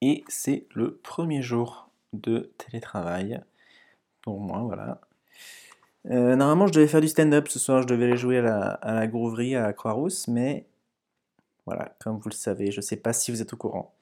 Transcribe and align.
Et 0.00 0.24
c'est 0.28 0.66
le 0.74 0.96
premier 0.96 1.42
jour 1.42 1.90
de 2.12 2.50
télétravail 2.58 3.40
pour 4.22 4.40
moi, 4.40 4.60
voilà. 4.60 5.00
Euh, 6.06 6.36
normalement, 6.36 6.66
je 6.66 6.72
devais 6.72 6.88
faire 6.88 7.00
du 7.00 7.08
stand-up 7.08 7.48
ce 7.48 7.58
soir, 7.58 7.82
je 7.82 7.86
devais 7.86 8.06
aller 8.06 8.16
jouer 8.16 8.38
à 8.38 8.42
la, 8.42 8.70
à 8.72 8.94
la 8.94 9.72
Croix-Rousse, 9.72 10.28
mais 10.28 10.66
voilà, 11.66 11.94
comme 12.00 12.18
vous 12.18 12.28
le 12.28 12.34
savez, 12.34 12.70
je 12.70 12.78
ne 12.78 12.82
sais 12.82 12.96
pas 12.96 13.12
si 13.12 13.30
vous 13.30 13.42
êtes 13.42 13.52
au 13.52 13.56
courant, 13.56 13.94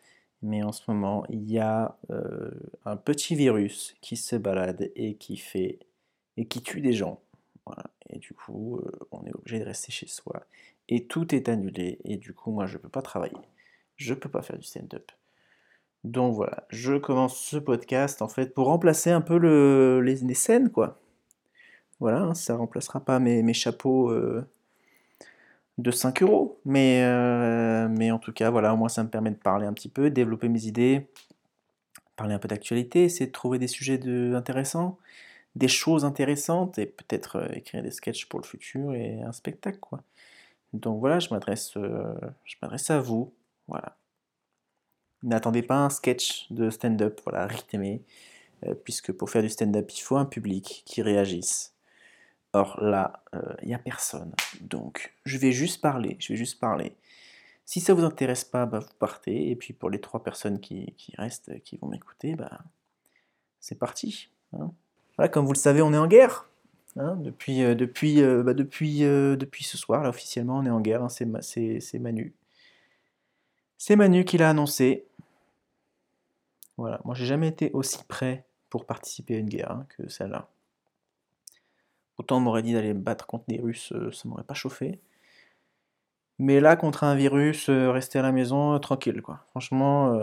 mais 0.42 0.62
en 0.62 0.72
ce 0.72 0.82
moment, 0.88 1.24
il 1.28 1.50
y 1.50 1.58
a 1.58 1.96
euh, 2.10 2.50
un 2.84 2.96
petit 2.96 3.34
virus 3.34 3.96
qui 4.00 4.16
se 4.16 4.36
balade 4.36 4.90
et 4.94 5.14
qui 5.14 5.36
fait 5.36 5.80
et 6.36 6.46
qui 6.46 6.62
tue 6.62 6.80
des 6.80 6.92
gens. 6.92 7.20
Et 8.10 8.18
du 8.18 8.32
coup, 8.32 8.78
euh, 8.78 8.90
on 9.10 9.24
est 9.26 9.34
obligé 9.34 9.58
de 9.58 9.64
rester 9.64 9.92
chez 9.92 10.06
soi. 10.06 10.46
Et 10.88 11.04
tout 11.06 11.34
est 11.34 11.48
annulé. 11.48 11.98
Et 12.04 12.16
du 12.16 12.32
coup, 12.32 12.50
moi, 12.50 12.66
je 12.66 12.78
ne 12.78 12.82
peux 12.82 12.88
pas 12.88 13.02
travailler. 13.02 13.36
Je 13.96 14.14
ne 14.14 14.18
peux 14.18 14.30
pas 14.30 14.40
faire 14.40 14.56
du 14.56 14.64
stand-up. 14.64 15.12
Donc 16.04 16.34
voilà, 16.34 16.64
je 16.70 16.94
commence 16.96 17.36
ce 17.38 17.56
podcast 17.56 18.22
en 18.22 18.28
fait 18.28 18.54
pour 18.54 18.66
remplacer 18.66 19.10
un 19.10 19.20
peu 19.20 19.38
le, 19.38 20.00
les, 20.00 20.34
scènes, 20.34 20.70
quoi. 20.70 21.00
Voilà, 22.00 22.20
hein, 22.20 22.34
ça 22.34 22.56
remplacera 22.56 23.00
pas 23.00 23.18
mes, 23.18 23.52
chapeaux 23.52 24.10
euh, 24.10 24.46
de 25.78 25.90
5 25.90 26.22
euros. 26.22 26.60
Mais, 26.64 27.02
euh, 27.04 27.88
mais 27.88 28.10
en 28.12 28.18
tout 28.18 28.32
cas, 28.32 28.50
voilà, 28.50 28.74
au 28.74 28.76
moins 28.76 28.88
ça 28.88 29.02
me 29.04 29.10
permet 29.10 29.30
de 29.30 29.36
parler 29.36 29.66
un 29.66 29.72
petit 29.72 29.88
peu, 29.88 30.10
développer 30.10 30.48
mes 30.48 30.66
idées, 30.66 31.08
parler 32.16 32.34
un 32.34 32.38
peu 32.38 32.48
d'actualité, 32.48 33.04
essayer 33.04 33.26
de 33.26 33.32
trouver 33.32 33.58
des 33.58 33.68
sujets 33.68 34.00
intéressants, 34.34 34.98
des 35.56 35.68
choses 35.68 36.04
intéressantes 36.04 36.78
et 36.78 36.86
peut-être 36.86 37.36
euh, 37.36 37.48
écrire 37.54 37.82
des 37.82 37.90
sketchs 37.90 38.26
pour 38.26 38.40
le 38.40 38.46
futur 38.46 38.94
et 38.94 39.22
un 39.22 39.32
spectacle. 39.32 39.80
Donc 40.74 41.00
voilà, 41.00 41.18
je 41.20 41.30
m'adresse, 41.30 41.72
je 41.74 42.92
à 42.92 43.00
vous, 43.00 43.32
voilà. 43.68 43.96
N'attendez 45.22 45.62
pas 45.62 45.76
un 45.76 45.90
sketch 45.90 46.50
de 46.50 46.70
stand-up, 46.70 47.20
voilà, 47.24 47.46
rythmé, 47.46 48.02
euh, 48.66 48.74
puisque 48.74 49.12
pour 49.12 49.30
faire 49.30 49.42
du 49.42 49.48
stand-up, 49.48 49.90
il 49.92 50.00
faut 50.00 50.16
un 50.16 50.26
public 50.26 50.82
qui 50.86 51.02
réagisse. 51.02 51.74
Or 52.52 52.80
là, 52.80 53.22
il 53.32 53.38
euh, 53.38 53.54
n'y 53.66 53.74
a 53.74 53.78
personne. 53.78 54.32
Donc, 54.60 55.14
je 55.24 55.36
vais 55.38 55.52
juste 55.52 55.80
parler, 55.80 56.16
je 56.20 56.32
vais 56.32 56.36
juste 56.36 56.58
parler. 56.58 56.96
Si 57.68 57.80
ça 57.80 57.92
vous 57.92 58.04
intéresse 58.04 58.44
pas, 58.44 58.64
bah, 58.64 58.78
vous 58.78 58.94
partez. 58.98 59.50
Et 59.50 59.56
puis 59.56 59.74
pour 59.74 59.90
les 59.90 60.00
trois 60.00 60.22
personnes 60.22 60.58
qui, 60.58 60.94
restent, 61.18 61.60
qui 61.64 61.76
vont 61.76 61.88
m'écouter, 61.88 62.34
bah, 62.34 62.60
c'est 63.60 63.78
parti. 63.78 64.30
Hein. 64.54 64.72
Voilà, 65.16 65.28
comme 65.28 65.44
vous 65.44 65.52
le 65.52 65.58
savez, 65.58 65.82
on 65.82 65.92
est 65.92 65.98
en 65.98 66.06
guerre. 66.06 66.48
Hein, 66.96 67.16
depuis, 67.16 67.62
euh, 67.62 68.42
bah, 68.42 68.54
depuis 68.54 69.62
ce 69.62 69.76
soir, 69.76 70.02
là, 70.02 70.08
officiellement, 70.08 70.58
on 70.58 70.64
est 70.64 70.70
en 70.70 70.80
guerre. 70.80 71.02
Hein, 71.02 71.08
c'est 71.10 71.98
Manu. 71.98 72.34
C'est 73.76 73.96
Manu 73.96 74.24
qui 74.24 74.38
l'a 74.38 74.48
annoncé. 74.48 75.07
Voilà, 76.78 77.00
moi 77.04 77.14
j'ai 77.14 77.26
jamais 77.26 77.48
été 77.48 77.70
aussi 77.72 77.98
prêt 78.04 78.46
pour 78.70 78.86
participer 78.86 79.34
à 79.36 79.38
une 79.38 79.48
guerre 79.48 79.72
hein, 79.72 79.86
que 79.88 80.08
celle-là. 80.08 80.48
Autant 82.18 82.38
on 82.38 82.40
m'aurait 82.40 82.62
dit 82.62 82.72
d'aller 82.72 82.94
me 82.94 83.00
battre 83.00 83.26
contre 83.26 83.44
des 83.48 83.58
Russes, 83.58 83.92
euh, 83.92 84.12
ça 84.12 84.28
m'aurait 84.28 84.44
pas 84.44 84.54
chauffé. 84.54 85.00
Mais 86.38 86.60
là, 86.60 86.76
contre 86.76 87.02
un 87.02 87.16
virus, 87.16 87.68
euh, 87.68 87.90
rester 87.90 88.20
à 88.20 88.22
la 88.22 88.30
maison, 88.30 88.74
euh, 88.74 88.78
tranquille, 88.78 89.22
quoi. 89.22 89.44
Franchement, 89.50 90.16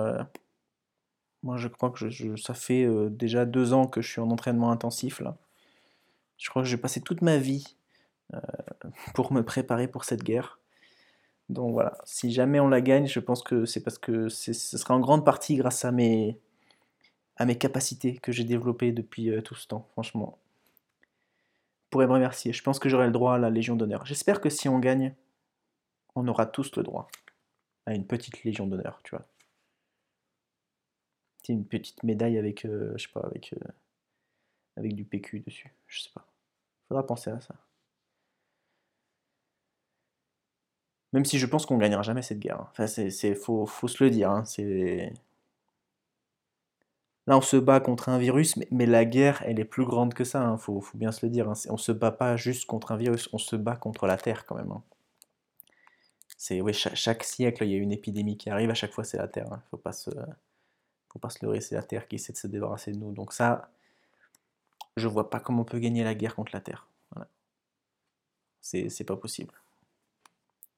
moi 1.44 1.58
je 1.58 1.68
crois 1.68 1.92
que 1.92 2.10
ça 2.38 2.54
fait 2.54 2.88
déjà 3.10 3.46
deux 3.46 3.74
ans 3.74 3.88
que 3.88 4.02
je 4.02 4.10
suis 4.10 4.22
en 4.22 4.32
entraînement 4.32 4.72
intensif, 4.72 5.20
là. 5.20 5.38
Je 6.38 6.50
crois 6.50 6.64
que 6.64 6.68
j'ai 6.70 6.78
passé 6.78 7.02
toute 7.02 7.22
ma 7.22 7.38
vie 7.38 7.76
pour 9.14 9.34
me 9.34 9.44
préparer 9.44 9.88
pour 9.88 10.06
cette 10.06 10.24
guerre. 10.24 10.60
Donc 11.50 11.74
voilà, 11.74 11.98
si 12.06 12.32
jamais 12.32 12.60
on 12.60 12.68
la 12.68 12.82
gagne, 12.82 13.08
je 13.08 13.20
pense 13.20 13.44
que 13.44 13.66
c'est 13.66 13.84
parce 13.84 14.00
que 14.00 14.30
ce 14.30 14.54
sera 14.54 14.96
en 14.96 15.00
grande 15.00 15.24
partie 15.24 15.56
grâce 15.56 15.86
à 15.86 15.92
mes, 15.92 16.40
à 17.38 17.46
mes 17.46 17.58
capacités 17.58 18.18
que 18.18 18.32
j'ai 18.32 18.44
développées 18.44 18.92
depuis 18.92 19.30
euh, 19.30 19.42
tout 19.42 19.56
ce 19.56 19.68
temps, 19.68 19.88
franchement. 19.92 20.40
Pourrez 21.90 22.08
me 22.08 22.14
remercier. 22.14 22.52
Je 22.52 22.64
pense 22.64 22.80
que 22.80 22.90
j'aurai 22.90 23.06
le 23.06 23.12
droit 23.12 23.36
à 23.36 23.38
la 23.38 23.50
Légion 23.50 23.76
d'honneur. 23.76 24.06
J'espère 24.06 24.42
que 24.42 24.50
si 24.50 24.68
on 24.70 24.80
gagne, 24.80 25.14
on 26.16 26.28
aura 26.28 26.46
tous 26.46 26.76
le 26.76 26.84
droit 26.84 27.08
à 27.86 27.94
une 27.94 28.08
petite 28.08 28.44
Légion 28.44 28.68
d'honneur, 28.68 29.00
tu 29.04 29.12
vois. 29.16 29.26
C'est 31.44 31.54
une 31.54 31.66
petite 31.66 32.02
médaille 32.04 32.40
avec, 32.40 32.66
euh, 32.66 32.94
je 32.98 33.04
sais 33.04 33.14
pas, 33.14 33.22
avec, 33.22 33.54
euh, 33.54 33.72
avec 34.78 34.96
du 34.96 35.06
PQ 35.06 35.42
dessus. 35.42 35.74
Je 35.88 36.02
sais 36.02 36.10
pas. 36.14 36.26
Faudra 36.88 37.06
penser 37.06 37.30
à 37.30 37.40
ça. 37.40 37.56
Même 41.16 41.24
si 41.24 41.40
je 41.40 41.46
pense 41.46 41.66
qu'on 41.66 41.78
gagnera 41.78 42.02
jamais 42.02 42.22
cette 42.22 42.40
guerre. 42.40 42.60
Hein. 42.60 42.68
Enfin, 42.72 42.88
c'est, 42.88 43.36
faut, 43.36 43.66
faut 43.66 43.88
se 43.88 44.04
le 44.04 44.10
dire. 44.10 44.30
Hein. 44.30 44.44
C'est 44.44 45.14
Là, 47.28 47.38
on 47.38 47.42
se 47.42 47.56
bat 47.56 47.80
contre 47.80 48.10
un 48.10 48.18
virus, 48.18 48.58
mais, 48.70 48.86
la 48.86 49.06
guerre, 49.06 49.42
elle 49.46 49.60
est 49.62 49.66
plus 49.66 49.86
grande 49.86 50.14
que 50.14 50.26
ça, 50.26 50.42
il 50.42 50.44
hein, 50.44 50.58
faut, 50.58 50.84
bien 50.94 51.14
se 51.14 51.26
le 51.26 51.32
dire. 51.32 51.50
Hein. 51.50 51.54
On 51.70 51.78
se 51.78 51.94
bat 51.94 52.12
pas 52.12 52.36
juste 52.36 52.66
contre 52.66 52.92
un 52.92 52.98
virus, 52.98 53.30
on 53.32 53.38
se 53.38 53.56
bat 53.56 53.78
contre 53.78 54.08
la 54.08 54.18
Terre 54.18 54.46
quand 54.46 54.56
même. 54.56 54.74
C'est 56.38 56.60
oui, 56.60 56.74
chaque, 56.74 57.24
siècle, 57.24 57.64
il 57.64 57.72
y 57.72 57.76
a 57.76 57.78
une 57.78 57.94
épidémie 57.94 58.38
qui 58.38 58.50
arrive, 58.50 58.70
à 58.70 58.74
chaque 58.74 58.92
fois 58.92 59.06
c'est 59.06 59.18
la 59.18 59.30
Terre. 59.30 59.48
Il 59.50 59.70
faut 59.72 59.78
pas 59.78 59.94
se, 59.94 60.12
faut 61.14 61.20
pas 61.20 61.30
se 61.30 61.44
leurrer, 61.46 61.62
c'est 61.62 61.76
la 61.76 61.84
Terre 61.84 62.10
qui 62.10 62.16
essaie 62.16 62.34
de 62.34 62.38
se 62.38 62.48
débarrasser 62.48 62.92
de 62.92 62.98
nous. 62.98 63.14
Donc 63.14 63.32
ça, 63.32 63.70
je 64.98 65.08
vois 65.08 65.30
pas 65.30 65.40
comment 65.40 65.62
on 65.62 65.66
peut 65.66 65.80
gagner 65.80 66.04
la 66.04 66.14
guerre 66.14 66.36
contre 66.36 66.52
la 66.54 66.62
Terre. 66.62 66.88
Voilà. 67.12 67.30
C'est 68.62 69.06
pas 69.06 69.16
possible. 69.16 69.54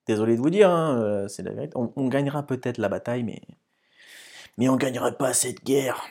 Désolé 0.07 0.35
de 0.35 0.41
vous 0.41 0.49
dire, 0.49 0.71
euh, 0.71 1.27
c'est 1.27 1.43
la 1.43 1.51
vérité. 1.51 1.73
On, 1.75 2.07
gagnera 2.07 2.43
peut-être 2.43 2.77
la 2.77 2.89
bataille, 2.89 3.23
mais 3.23 3.41
mais 4.57 4.69
on 4.69 4.75
gagnera 4.75 5.11
pas 5.11 5.33
cette 5.33 5.63
guerre 5.63 6.07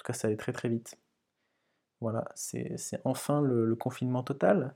tout 0.00 0.04
cas, 0.04 0.14
ça 0.14 0.28
allait 0.28 0.36
très 0.36 0.52
très 0.52 0.68
vite. 0.68 0.98
Voilà, 2.00 2.24
c'est 2.34 2.78
enfin 3.04 3.42
le, 3.42 3.76
confinement 3.76 4.22
total. 4.22 4.74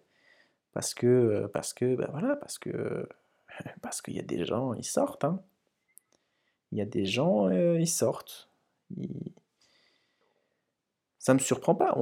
Parce 0.74 0.92
que, 0.92 1.06
euh, 1.06 1.48
parce 1.48 1.72
que, 1.72 1.94
ben 1.96 2.08
voilà, 2.10 2.36
parce 2.36 2.58
que, 2.58 3.08
parce 3.82 4.02
qu'il 4.02 4.14
y 4.14 4.20
a 4.20 4.22
des 4.22 4.44
gens, 4.44 4.74
ils 4.74 4.84
sortent. 4.84 5.24
Hein. 5.24 5.40
Il 6.72 6.78
y 6.78 6.82
a 6.82 6.84
des 6.84 7.06
gens, 7.06 7.48
euh, 7.48 7.78
ils 7.80 7.88
sortent. 7.88 8.50
Ça 11.18 11.32
me 11.32 11.38
surprend 11.38 11.74
pas. 11.74 11.96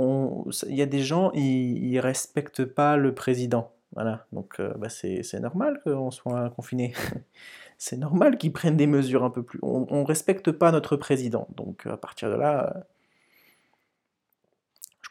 Il 0.69 0.75
y 0.75 0.83
a 0.83 0.87
des 0.87 1.03
gens, 1.03 1.31
ils, 1.33 2.01
respectent 2.01 2.65
pas 2.65 2.97
le 2.97 3.15
président. 3.15 3.72
Voilà, 3.93 4.27
donc 4.33 4.59
euh, 4.59 4.73
bah, 4.77 4.89
c'est 4.89 5.41
normal 5.41 5.81
qu'on 5.85 6.11
soit 6.11 6.51
confiné. 6.51 6.95
c'est 7.79 7.99
normal 7.99 8.39
qu'ils 8.39 8.53
prennent 8.53 8.77
des 8.77 8.87
mesures 8.87 9.25
un 9.25 9.31
peu 9.31 9.43
plus. 9.43 9.59
On, 9.63 9.87
on 9.91 10.05
respecte 10.05 10.51
pas 10.51 10.73
notre 10.73 10.97
président. 10.97 11.47
Donc 11.57 11.87
à 11.87 11.97
partir 11.97 12.31
de 12.31 12.37
là, 12.37 12.87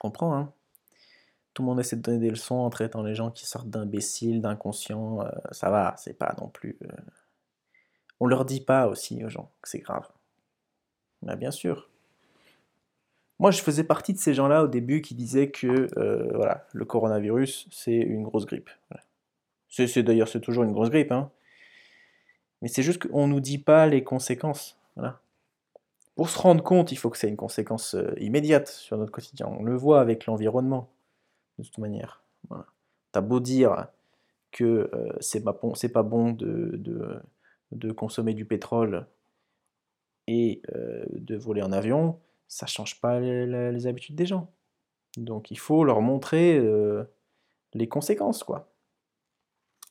comprends. 0.02 0.36
Hein. 0.36 0.52
Tout 1.54 1.62
le 1.62 1.68
monde 1.68 1.80
essaie 1.80 1.96
de 1.96 2.02
donner 2.02 2.18
des 2.18 2.32
leçons 2.32 2.56
en 2.56 2.70
traitant 2.72 3.04
les 3.04 3.14
gens 3.14 3.30
qui 3.30 3.46
sortent 3.46 3.70
d'imbéciles, 3.70 4.42
d'inconscients. 4.42 5.22
Euh, 5.22 5.30
ça 5.52 5.70
va, 5.70 5.94
c'est 5.98 6.18
pas 6.18 6.34
non 6.42 6.48
plus. 6.48 6.78
Euh, 6.84 6.96
on 8.20 8.26
leur 8.26 8.46
dit 8.46 8.62
pas 8.62 8.88
aussi 8.88 9.24
aux 9.24 9.30
gens 9.30 9.52
que 9.62 9.70
c'est 9.70 9.80
grave. 9.80 10.08
Mais 11.22 11.36
bien 11.36 11.52
sûr. 11.52 11.91
Moi, 13.42 13.50
je 13.50 13.62
faisais 13.64 13.84
partie 13.84 14.14
de 14.14 14.20
ces 14.20 14.36
gens-là 14.36 14.64
au 14.64 14.68
début 14.68 15.02
qui 15.02 15.16
disaient 15.16 15.50
que 15.50 15.88
euh, 15.98 16.30
voilà, 16.36 16.68
le 16.74 16.86
coronavirus, 16.86 17.68
c'est 17.72 17.98
une 17.98 18.22
grosse 18.22 18.46
grippe. 18.46 18.70
C'est 19.68 20.04
d'ailleurs 20.04 20.28
c'est 20.28 20.42
toujours 20.42 20.64
une 20.64 20.74
grosse 20.74 20.92
grippe, 20.92 21.12
hein. 21.12 21.32
Mais 22.62 22.68
c'est 22.68 22.84
juste 22.84 23.08
qu'on 23.08 23.28
nous 23.28 23.40
dit 23.40 23.58
pas 23.58 23.88
les 23.88 24.04
conséquences. 24.04 24.78
Voilà. 24.96 25.20
Pour 26.16 26.30
se 26.30 26.38
rendre 26.38 26.64
compte, 26.64 26.92
il 26.92 26.98
faut 26.98 27.10
que 27.10 27.18
ça 27.18 27.26
ait 27.26 27.32
une 27.32 27.36
conséquence 27.36 27.96
euh, 27.96 28.14
immédiate 28.20 28.68
sur 28.68 28.96
notre 29.00 29.12
quotidien. 29.12 29.48
On 29.48 29.64
le 29.64 29.76
voit 29.76 30.02
avec 30.02 30.28
l'environnement, 30.28 30.92
de 31.58 31.64
toute 31.64 31.80
manière. 31.80 32.22
T'as 33.12 33.22
beau 33.22 33.40
dire 33.40 33.88
que 34.52 34.92
euh, 34.94 35.14
c'est 35.20 35.44
pas 35.44 35.54
bon, 35.54 35.74
pas 35.92 36.04
bon 36.04 36.32
de, 36.32 36.80
de, 37.72 37.92
consommer 37.92 38.36
du 38.36 38.46
pétrole 38.46 39.08
et 40.28 40.62
euh, 40.76 41.06
de 41.10 41.36
voler 41.36 41.64
en 41.64 41.72
avion, 41.72 42.20
ça 42.52 42.66
change 42.66 43.00
pas 43.00 43.20
les, 43.20 43.88
habitudes 43.88 44.16
des 44.16 44.26
gens. 44.26 44.52
Donc 45.18 45.52
il 45.52 45.60
faut 45.60 45.84
leur 45.84 46.02
montrer 46.02 46.62
les 47.74 47.88
conséquences, 47.88 48.44
quoi. 48.44 48.68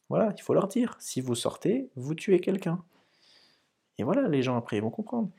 Voilà, 0.09 0.33
il 0.37 0.43
faut 0.43 0.55
leur 0.55 0.67
dire, 0.67 0.97
si 0.99 1.21
vous 1.21 1.35
sortez, 1.35 1.89
vous 1.95 2.15
tuez 2.15 2.41
quelqu'un. 2.41 2.83
Et 3.99 4.03
voilà, 4.03 4.29
les 4.29 4.43
gens 4.43 4.57
après 4.57 4.77
ils 4.77 4.83
vont 4.83 4.91
comprendre 4.91 5.31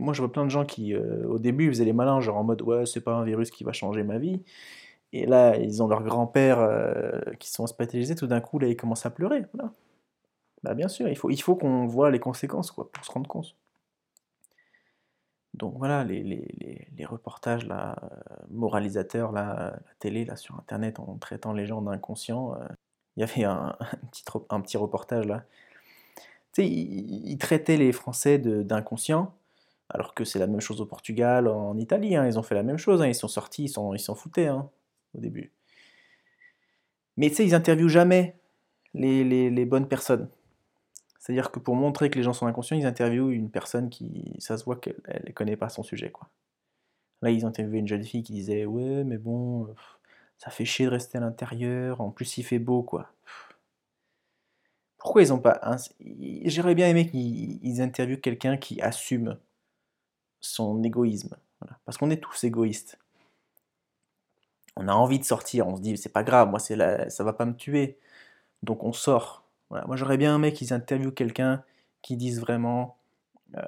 moi, 0.00 0.14
je 0.14 0.20
vois 0.20 0.32
plein 0.32 0.44
de 0.44 0.50
gens 0.50 0.64
qui, 0.64 0.94
euh, 0.94 1.26
au 1.26 1.38
début, 1.38 1.68
faisaient 1.68 1.84
les 1.84 1.92
malins, 1.92 2.20
genre 2.20 2.36
en 2.36 2.44
mode 2.44 2.62
ouais, 2.62 2.86
c'est 2.86 3.00
pas 3.00 3.14
un 3.14 3.24
virus 3.24 3.50
qui 3.50 3.64
va 3.64 3.72
changer 3.72 4.02
ma 4.02 4.18
vie. 4.18 4.42
Et 5.12 5.26
là, 5.26 5.56
ils 5.56 5.82
ont 5.82 5.88
leur 5.88 6.02
grand-père 6.02 6.60
euh, 6.60 7.20
qui 7.40 7.50
sont 7.50 7.64
hospitalisés, 7.64 8.14
tout 8.14 8.26
d'un 8.26 8.40
coup, 8.40 8.58
là, 8.58 8.68
ils 8.68 8.76
commencent 8.76 9.06
à 9.06 9.10
pleurer. 9.10 9.44
Bah, 10.62 10.74
bien 10.74 10.88
sûr, 10.88 11.08
il 11.08 11.16
faut, 11.16 11.30
il 11.30 11.40
faut 11.40 11.56
qu'on 11.56 11.86
voit 11.86 12.10
les 12.10 12.18
conséquences, 12.18 12.70
quoi, 12.70 12.90
pour 12.90 13.04
se 13.04 13.10
rendre 13.12 13.28
compte. 13.28 13.56
Donc 15.58 15.74
voilà, 15.76 16.04
les, 16.04 16.22
les, 16.22 16.88
les, 16.96 17.04
reportages 17.04 17.66
là, 17.66 17.96
moralisateurs, 18.48 19.32
là, 19.32 19.72
la 19.84 19.94
télé, 19.98 20.24
là, 20.24 20.36
sur 20.36 20.54
Internet, 20.56 21.00
en 21.00 21.16
traitant 21.18 21.52
les 21.52 21.66
gens 21.66 21.82
d'inconscients. 21.82 22.54
Euh, 22.54 22.66
il 23.16 23.20
y 23.20 23.22
avait 23.24 23.44
un, 23.44 23.76
petit, 24.10 24.24
un 24.50 24.60
petit 24.60 24.76
reportage 24.76 25.26
là. 25.26 25.44
Tu 26.52 26.62
sais, 26.62 26.68
ils, 26.68 27.36
traitaient 27.38 27.76
les 27.76 27.92
Français 27.92 28.38
d'inconscients 28.38 29.34
Alors 29.90 30.14
que 30.14 30.24
c'est 30.24 30.38
la 30.38 30.46
même 30.46 30.60
chose 30.60 30.80
au 30.80 30.86
Portugal, 30.86 31.48
en 31.48 31.76
Italie, 31.76 32.16
hein, 32.16 32.26
ils 32.26 32.38
ont 32.38 32.42
fait 32.42 32.54
la 32.54 32.62
même 32.62 32.78
chose, 32.78 33.02
hein, 33.02 33.08
ils 33.08 33.14
sont 33.14 33.28
sortis, 33.28 33.64
ils 33.64 33.68
s'en 33.68 33.94
ils 33.94 34.00
foutaient 34.00 34.46
hein, 34.46 34.70
au 35.14 35.18
début. 35.20 35.52
Mais 37.16 37.28
tu 37.30 37.36
sais, 37.36 37.44
ils 37.44 37.54
interviewent 37.54 37.88
jamais 37.88 38.36
les, 38.94 39.24
les 39.24 39.64
bonnes 39.66 39.88
personnes. 39.88 40.28
C'est-à-dire 41.28 41.50
que 41.50 41.58
pour 41.58 41.76
montrer 41.76 42.08
que 42.08 42.16
les 42.16 42.22
gens 42.22 42.32
sont 42.32 42.46
inconscients, 42.46 42.78
ils 42.78 42.86
interviewent 42.86 43.28
une 43.32 43.50
personne 43.50 43.90
qui, 43.90 44.34
ça 44.38 44.56
se 44.56 44.64
voit 44.64 44.76
qu'elle 44.76 45.22
ne 45.26 45.32
connaît 45.32 45.58
pas 45.58 45.68
son 45.68 45.82
sujet. 45.82 46.10
Là, 47.20 47.30
ils 47.30 47.44
ont 47.44 47.48
interviewé 47.50 47.80
une 47.80 47.86
jeune 47.86 48.02
fille 48.02 48.22
qui 48.22 48.32
disait 48.32 48.64
Ouais, 48.64 49.04
mais 49.04 49.18
bon, 49.18 49.68
ça 50.38 50.50
fait 50.50 50.64
chier 50.64 50.86
de 50.86 50.90
rester 50.90 51.18
à 51.18 51.20
l'intérieur, 51.20 52.00
en 52.00 52.10
plus 52.10 52.38
il 52.38 52.44
fait 52.44 52.58
beau, 52.58 52.82
quoi. 52.82 53.12
Pourquoi 54.96 55.22
ils 55.22 55.30
ont 55.30 55.38
pas. 55.38 55.60
J'aurais 56.46 56.74
bien 56.74 56.88
aimé 56.88 57.06
qu'ils 57.10 57.82
interviewent 57.82 58.20
quelqu'un 58.22 58.56
qui 58.56 58.80
assume 58.80 59.38
son 60.40 60.82
égoïsme. 60.82 61.36
Parce 61.84 61.98
qu'on 61.98 62.10
est 62.10 62.22
tous 62.22 62.42
égoïstes. 62.44 62.98
On 64.76 64.88
a 64.88 64.94
envie 64.94 65.18
de 65.18 65.24
sortir, 65.24 65.68
on 65.68 65.76
se 65.76 65.82
dit 65.82 65.98
C'est 65.98 66.08
pas 66.08 66.22
grave, 66.22 66.48
moi, 66.48 66.58
la... 66.70 67.10
ça 67.10 67.22
va 67.22 67.34
pas 67.34 67.44
me 67.44 67.54
tuer. 67.54 67.98
Donc 68.62 68.82
on 68.82 68.94
sort. 68.94 69.44
Moi, 69.70 69.96
j'aurais 69.96 70.16
bien 70.16 70.36
aimé 70.36 70.52
qu'ils 70.52 70.72
interviewent 70.72 71.12
quelqu'un 71.12 71.62
qui 72.02 72.16
dise 72.16 72.40
vraiment 72.40 72.96
euh, 73.56 73.62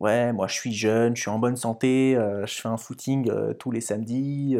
Ouais, 0.00 0.32
moi, 0.32 0.46
je 0.46 0.54
suis 0.54 0.72
jeune, 0.72 1.14
je 1.14 1.22
suis 1.22 1.30
en 1.30 1.38
bonne 1.38 1.56
santé, 1.56 2.16
euh, 2.16 2.46
je 2.46 2.60
fais 2.60 2.68
un 2.68 2.78
footing 2.78 3.30
euh, 3.30 3.52
tous 3.52 3.70
les 3.70 3.82
samedis, 3.82 4.56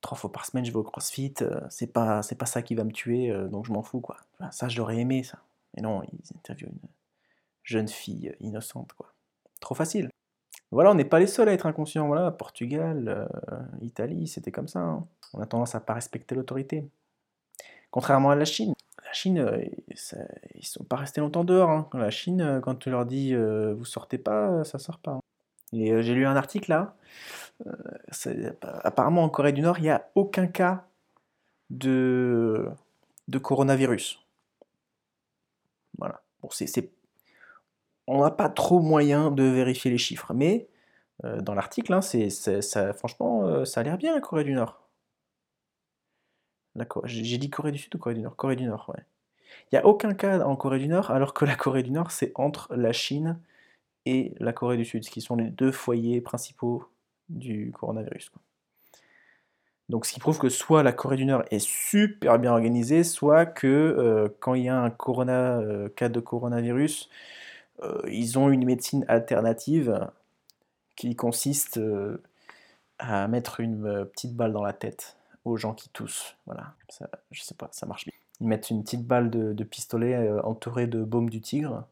trois 0.00 0.16
fois 0.16 0.32
par 0.32 0.46
semaine, 0.46 0.64
je 0.64 0.70
vais 0.70 0.78
au 0.78 0.82
crossfit, 0.82 1.34
c'est 1.70 1.92
pas, 1.92 2.20
pas 2.38 2.46
ça 2.46 2.62
qui 2.62 2.74
va 2.74 2.84
me 2.84 2.92
tuer, 2.92 3.32
donc 3.50 3.66
je 3.66 3.72
m'en 3.72 3.82
fous, 3.82 4.00
quoi. 4.00 4.16
ça, 4.50 4.68
j'aurais 4.68 4.98
aimé, 4.98 5.22
ça. 5.22 5.38
Mais 5.74 5.82
non, 5.82 6.02
ils 6.04 6.36
interviewent 6.36 6.70
une 6.70 6.88
jeune 7.62 7.88
fille 7.88 8.34
innocente, 8.40 8.92
quoi. 8.94 9.12
Trop 9.60 9.74
facile. 9.74 10.10
Voilà, 10.70 10.90
on 10.90 10.94
n'est 10.94 11.04
pas 11.04 11.20
les 11.20 11.26
seuls 11.26 11.48
à 11.48 11.52
être 11.52 11.66
inconscients. 11.66 12.06
Voilà, 12.06 12.30
Portugal, 12.30 13.28
Italie, 13.80 14.26
c'était 14.26 14.50
comme 14.50 14.68
ça. 14.68 14.80
Hein. 14.80 15.06
On 15.34 15.40
a 15.40 15.46
tendance 15.46 15.74
à 15.74 15.80
pas 15.80 15.94
respecter 15.94 16.34
l'autorité. 16.34 16.88
Contrairement 17.90 18.30
à 18.30 18.36
la 18.36 18.44
Chine, 18.44 18.74
la 19.12 19.14
Chine, 19.14 19.38
euh, 19.40 19.62
ils 20.54 20.64
sont 20.64 20.84
pas 20.84 20.96
restés 20.96 21.20
longtemps 21.20 21.44
dehors. 21.44 21.68
Hein. 21.68 21.86
La 21.92 22.08
Chine, 22.08 22.40
euh, 22.40 22.60
quand 22.60 22.76
tu 22.76 22.88
leur 22.88 23.04
dis 23.04 23.34
euh, 23.34 23.74
vous 23.74 23.84
sortez 23.84 24.16
pas, 24.16 24.64
ça 24.64 24.78
sort 24.78 24.98
pas. 24.98 25.10
Hein. 25.12 25.20
Et 25.74 26.02
j'ai 26.02 26.14
lu 26.14 26.24
un 26.24 26.34
article 26.34 26.70
là. 26.70 26.96
apparemment 28.62 29.22
en 29.22 29.28
Corée 29.28 29.52
du 29.52 29.60
Nord, 29.60 29.78
il 29.78 29.82
n'y 29.82 29.90
a 29.90 30.10
aucun 30.14 30.46
cas 30.46 30.86
de, 31.68 32.70
coronavirus. 33.42 34.18
Voilà. 35.98 36.22
Bon, 36.40 36.48
on 38.06 38.22
n'a 38.22 38.30
pas 38.30 38.48
trop 38.48 38.80
moyen 38.80 39.30
de 39.30 39.42
vérifier 39.42 39.90
les 39.90 39.98
chiffres, 39.98 40.32
mais 40.34 40.68
dans 41.22 41.54
l'article, 41.54 41.92
hein, 41.92 42.00
ça, 42.00 42.92
franchement, 42.94 43.64
ça 43.64 43.80
a 43.80 43.82
l'air 43.82 43.96
bien 43.96 44.14
la 44.14 44.20
Corée 44.20 44.44
du 44.44 44.52
Nord. 44.52 44.81
J'ai 47.04 47.38
dit 47.38 47.50
Corée 47.50 47.72
du 47.72 47.78
Sud 47.78 47.94
ou 47.94 47.98
Corée 47.98 48.14
du 48.14 48.22
Nord? 48.22 48.36
Corée 48.36 48.56
du 48.56 48.64
Nord, 48.64 48.88
ouais. 48.88 49.04
Il 49.70 49.74
n'y 49.74 49.78
a 49.78 49.86
aucun 49.86 50.14
cas 50.14 50.40
en 50.44 50.56
Corée 50.56 50.78
du 50.78 50.88
Nord, 50.88 51.10
alors 51.10 51.34
que 51.34 51.44
la 51.44 51.54
Corée 51.54 51.82
du 51.82 51.90
Nord, 51.90 52.10
c'est 52.10 52.32
entre 52.34 52.74
la 52.74 52.92
Chine 52.92 53.38
et 54.06 54.34
la 54.38 54.52
Corée 54.52 54.76
du 54.76 54.84
Sud, 54.84 55.04
ce 55.04 55.10
qui 55.10 55.20
sont 55.20 55.36
les 55.36 55.50
deux 55.50 55.72
foyers 55.72 56.20
principaux 56.20 56.84
du 57.28 57.72
coronavirus. 57.72 58.32
Donc 59.88 60.06
ce 60.06 60.12
qui 60.12 60.20
prouve 60.20 60.38
que 60.38 60.48
soit 60.48 60.82
la 60.82 60.92
Corée 60.92 61.16
du 61.16 61.26
Nord 61.26 61.44
est 61.50 61.58
super 61.58 62.38
bien 62.38 62.52
organisée, 62.52 63.04
soit 63.04 63.46
que 63.46 63.66
euh, 63.66 64.28
quand 64.40 64.54
il 64.54 64.64
y 64.64 64.68
a 64.68 64.80
un 64.80 64.90
corona, 64.90 65.58
euh, 65.58 65.88
cas 65.90 66.08
de 66.08 66.20
coronavirus, 66.20 67.10
euh, 67.82 68.00
ils 68.08 68.38
ont 68.38 68.48
une 68.50 68.64
médecine 68.64 69.04
alternative 69.08 70.08
qui 70.96 71.16
consiste 71.16 71.80
à 72.98 73.28
mettre 73.28 73.60
une 73.60 74.06
petite 74.06 74.34
balle 74.34 74.52
dans 74.52 74.62
la 74.62 74.72
tête 74.72 75.16
aux 75.44 75.56
gens 75.56 75.74
qui 75.74 75.88
toussent. 75.88 76.36
Voilà, 76.46 76.74
ça, 76.88 77.08
je 77.30 77.42
sais 77.42 77.54
pas, 77.54 77.68
ça 77.72 77.86
marche 77.86 78.04
bien. 78.04 78.14
Ils 78.40 78.48
mettent 78.48 78.70
une 78.70 78.82
petite 78.82 79.06
balle 79.06 79.30
de, 79.30 79.64
pistolet 79.64 80.14
euh, 80.14 80.42
entourée 80.42 80.86
de 80.86 81.02
baume 81.02 81.30
du 81.30 81.40
tigre 81.40 81.84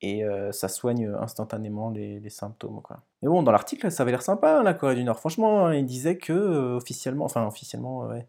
et 0.00 0.24
euh, 0.24 0.52
ça 0.52 0.68
soigne 0.68 1.06
instantanément 1.20 1.90
les, 1.90 2.28
symptômes. 2.30 2.82
Quoi. 2.82 3.02
Mais 3.22 3.28
bon, 3.28 3.42
dans 3.42 3.52
l'article, 3.52 3.90
ça 3.90 4.02
avait 4.02 4.12
l'air 4.12 4.22
sympa, 4.22 4.58
hein, 4.58 4.62
la 4.62 4.74
Corée 4.74 4.96
du 4.96 5.04
Nord. 5.04 5.18
Franchement, 5.18 5.66
hein, 5.66 5.74
il 5.74 5.86
disait 5.86 6.18
que 6.18 6.32
euh, 6.32 6.76
officiellement, 6.76 7.24
enfin 7.24 7.46
officiellement, 7.46 8.06
ouais, 8.08 8.28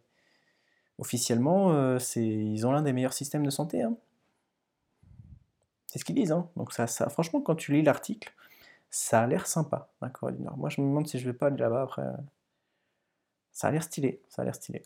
officiellement, 0.99 1.99
c'est, 1.99 2.25
ils 2.25 2.65
ont 2.67 2.71
l'un 2.71 2.83
des 2.83 2.93
meilleurs 2.93 3.13
systèmes 3.13 3.45
de 3.45 3.49
santé. 3.49 3.81
Hein. 3.81 3.95
C'est 5.87 5.99
ce 5.99 6.05
qu'ils 6.05 6.15
disent. 6.15 6.31
Hein. 6.31 6.47
Donc 6.55 6.73
ça, 6.73 6.87
ça, 6.87 7.09
franchement, 7.09 7.41
quand 7.41 7.55
tu 7.55 7.73
lis 7.73 7.81
l'article, 7.81 8.33
ça 8.89 9.21
a 9.21 9.27
l'air 9.27 9.47
sympa, 9.47 9.89
la 10.01 10.09
Corée 10.09 10.33
du 10.33 10.41
Nord. 10.43 10.57
Moi, 10.57 10.69
je 10.69 10.79
me 10.79 10.87
demande 10.87 11.07
si 11.07 11.17
je 11.17 11.25
vais 11.25 11.33
pas 11.33 11.47
aller 11.47 11.57
là-bas 11.57 11.81
après. 11.81 12.03
Ça 13.53 13.67
a 13.67 13.71
l'air 13.71 13.83
stylé, 13.83 14.19
ça 14.29 14.41
a 14.41 14.45
l'air 14.45 14.55
stylé. 14.55 14.83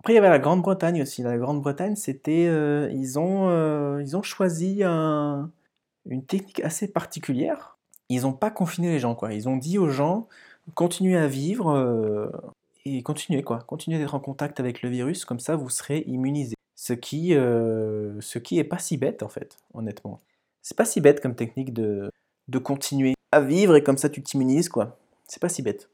Après, 0.00 0.12
il 0.12 0.16
y 0.16 0.18
avait 0.18 0.30
la 0.30 0.38
Grande-Bretagne 0.38 1.02
aussi. 1.02 1.22
La 1.22 1.36
Grande-Bretagne, 1.36 1.96
c'était, 1.96 2.46
euh, 2.48 2.90
ils, 2.92 3.18
ont, 3.18 3.48
euh, 3.50 4.00
ils 4.02 4.16
ont 4.16 4.22
choisi 4.22 4.82
une 4.82 5.50
technique 6.26 6.60
assez 6.60 6.88
particulière. 6.88 7.76
Ils 8.08 8.22
n'ont 8.22 8.32
pas 8.32 8.50
confiné 8.50 8.88
les 8.88 8.98
gens, 8.98 9.14
quoi. 9.14 9.34
Ils 9.34 9.48
ont 9.48 9.56
dit 9.56 9.76
aux 9.76 9.88
gens, 9.88 10.28
continuez 10.74 11.16
à 11.16 11.26
vivre 11.26 11.70
euh, 11.70 12.30
et 12.84 13.02
continuez, 13.02 13.42
quoi. 13.42 13.58
Continuez 13.58 13.98
d'être 13.98 14.14
en 14.14 14.20
contact 14.20 14.60
avec 14.60 14.82
le 14.82 14.88
virus, 14.88 15.24
comme 15.24 15.40
ça, 15.40 15.56
vous 15.56 15.68
serez 15.68 16.04
immunisé. 16.06 16.54
Ce 16.76 16.92
qui, 16.92 17.30
ce 17.30 18.38
qui 18.38 18.58
est 18.60 18.64
pas 18.64 18.78
si 18.78 18.96
bête, 18.96 19.24
en 19.24 19.28
fait, 19.28 19.58
honnêtement. 19.74 20.20
C'est 20.62 20.76
pas 20.76 20.84
si 20.84 21.00
bête 21.00 21.20
comme 21.20 21.34
technique 21.34 21.72
de, 21.72 22.08
de 22.46 22.58
continuer 22.58 23.14
à 23.32 23.40
vivre 23.40 23.74
et 23.74 23.82
comme 23.82 23.98
ça, 23.98 24.08
tu 24.08 24.22
t'immunises, 24.22 24.68
quoi. 24.68 24.96
C'est 25.26 25.42
pas 25.42 25.48
si 25.48 25.60
bête. 25.60 25.90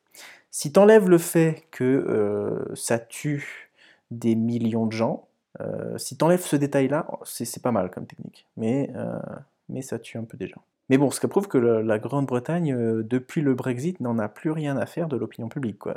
Si 0.56 0.70
tu 0.70 0.78
enlèves 0.78 1.08
le 1.08 1.18
fait 1.18 1.66
que 1.72 1.82
euh, 1.82 2.76
ça 2.76 3.00
tue 3.00 3.72
des 4.12 4.36
millions 4.36 4.86
de 4.86 4.92
gens, 4.92 5.26
euh, 5.60 5.98
si 5.98 6.16
tu 6.16 6.22
enlèves 6.22 6.44
ce 6.44 6.54
détail-là, 6.54 7.08
c'est 7.24 7.60
pas 7.60 7.72
mal 7.72 7.90
comme 7.90 8.06
technique. 8.06 8.46
Mais, 8.56 8.88
euh, 8.94 9.18
mais 9.68 9.82
ça 9.82 9.98
tue 9.98 10.16
un 10.16 10.22
peu 10.22 10.36
des 10.36 10.46
gens. 10.46 10.62
Mais 10.88 10.96
bon, 10.96 11.10
ce 11.10 11.18
qui 11.18 11.26
prouve 11.26 11.48
que 11.48 11.58
la 11.58 11.98
Grande-Bretagne, 11.98 13.02
depuis 13.02 13.40
le 13.40 13.54
Brexit, 13.54 13.98
n'en 13.98 14.16
a 14.20 14.28
plus 14.28 14.52
rien 14.52 14.76
à 14.76 14.86
faire 14.86 15.08
de 15.08 15.16
l'opinion 15.16 15.48
publique. 15.48 15.80
Quoi. 15.80 15.96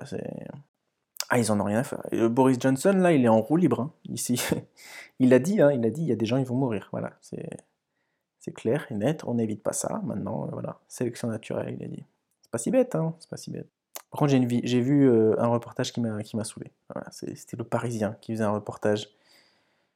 Ah, 1.29 1.37
ils 1.37 1.51
en 1.51 1.59
ont 1.59 1.65
rien 1.65 1.77
à 1.77 1.83
faire. 1.83 2.01
Boris 2.27 2.57
Johnson, 2.59 2.93
là, 2.93 3.11
il 3.11 3.25
est 3.25 3.29
en 3.29 3.41
roue 3.41 3.57
libre. 3.57 3.81
Hein. 3.81 3.91
Ici, 4.09 4.41
il 5.19 5.35
a 5.35 5.39
dit, 5.39 5.61
hein, 5.61 5.71
il 5.71 5.85
a 5.85 5.91
dit, 5.91 6.01
il 6.01 6.07
y 6.07 6.13
a 6.13 6.15
des 6.15 6.25
gens, 6.25 6.37
ils 6.37 6.47
vont 6.47 6.55
mourir. 6.55 6.89
Voilà, 6.91 7.13
c'est 7.21 8.53
clair 8.55 8.87
et 8.89 8.95
net. 8.95 9.23
On 9.27 9.35
n'évite 9.35 9.61
pas 9.61 9.73
ça. 9.73 10.01
Maintenant, 10.03 10.49
voilà, 10.51 10.79
sélection 10.87 11.27
naturelle, 11.27 11.77
il 11.79 11.85
a 11.85 11.89
dit. 11.89 12.03
C'est 12.41 12.49
pas 12.49 12.57
si 12.57 12.71
bête, 12.71 12.95
hein. 12.95 13.13
C'est 13.19 13.29
pas 13.29 13.37
si 13.37 13.51
bête. 13.51 13.69
Par 14.11 14.19
contre, 14.19 14.31
j'ai 14.31 14.81
vu 14.81 15.09
euh, 15.09 15.35
un 15.39 15.47
reportage 15.47 15.91
qui 15.91 16.01
m'a 16.01 16.43
saoulé. 16.43 16.71
C'était 17.11 17.57
le 17.57 17.63
Parisien 17.63 18.17
qui 18.21 18.33
faisait 18.33 18.43
un 18.43 18.51
reportage 18.51 19.09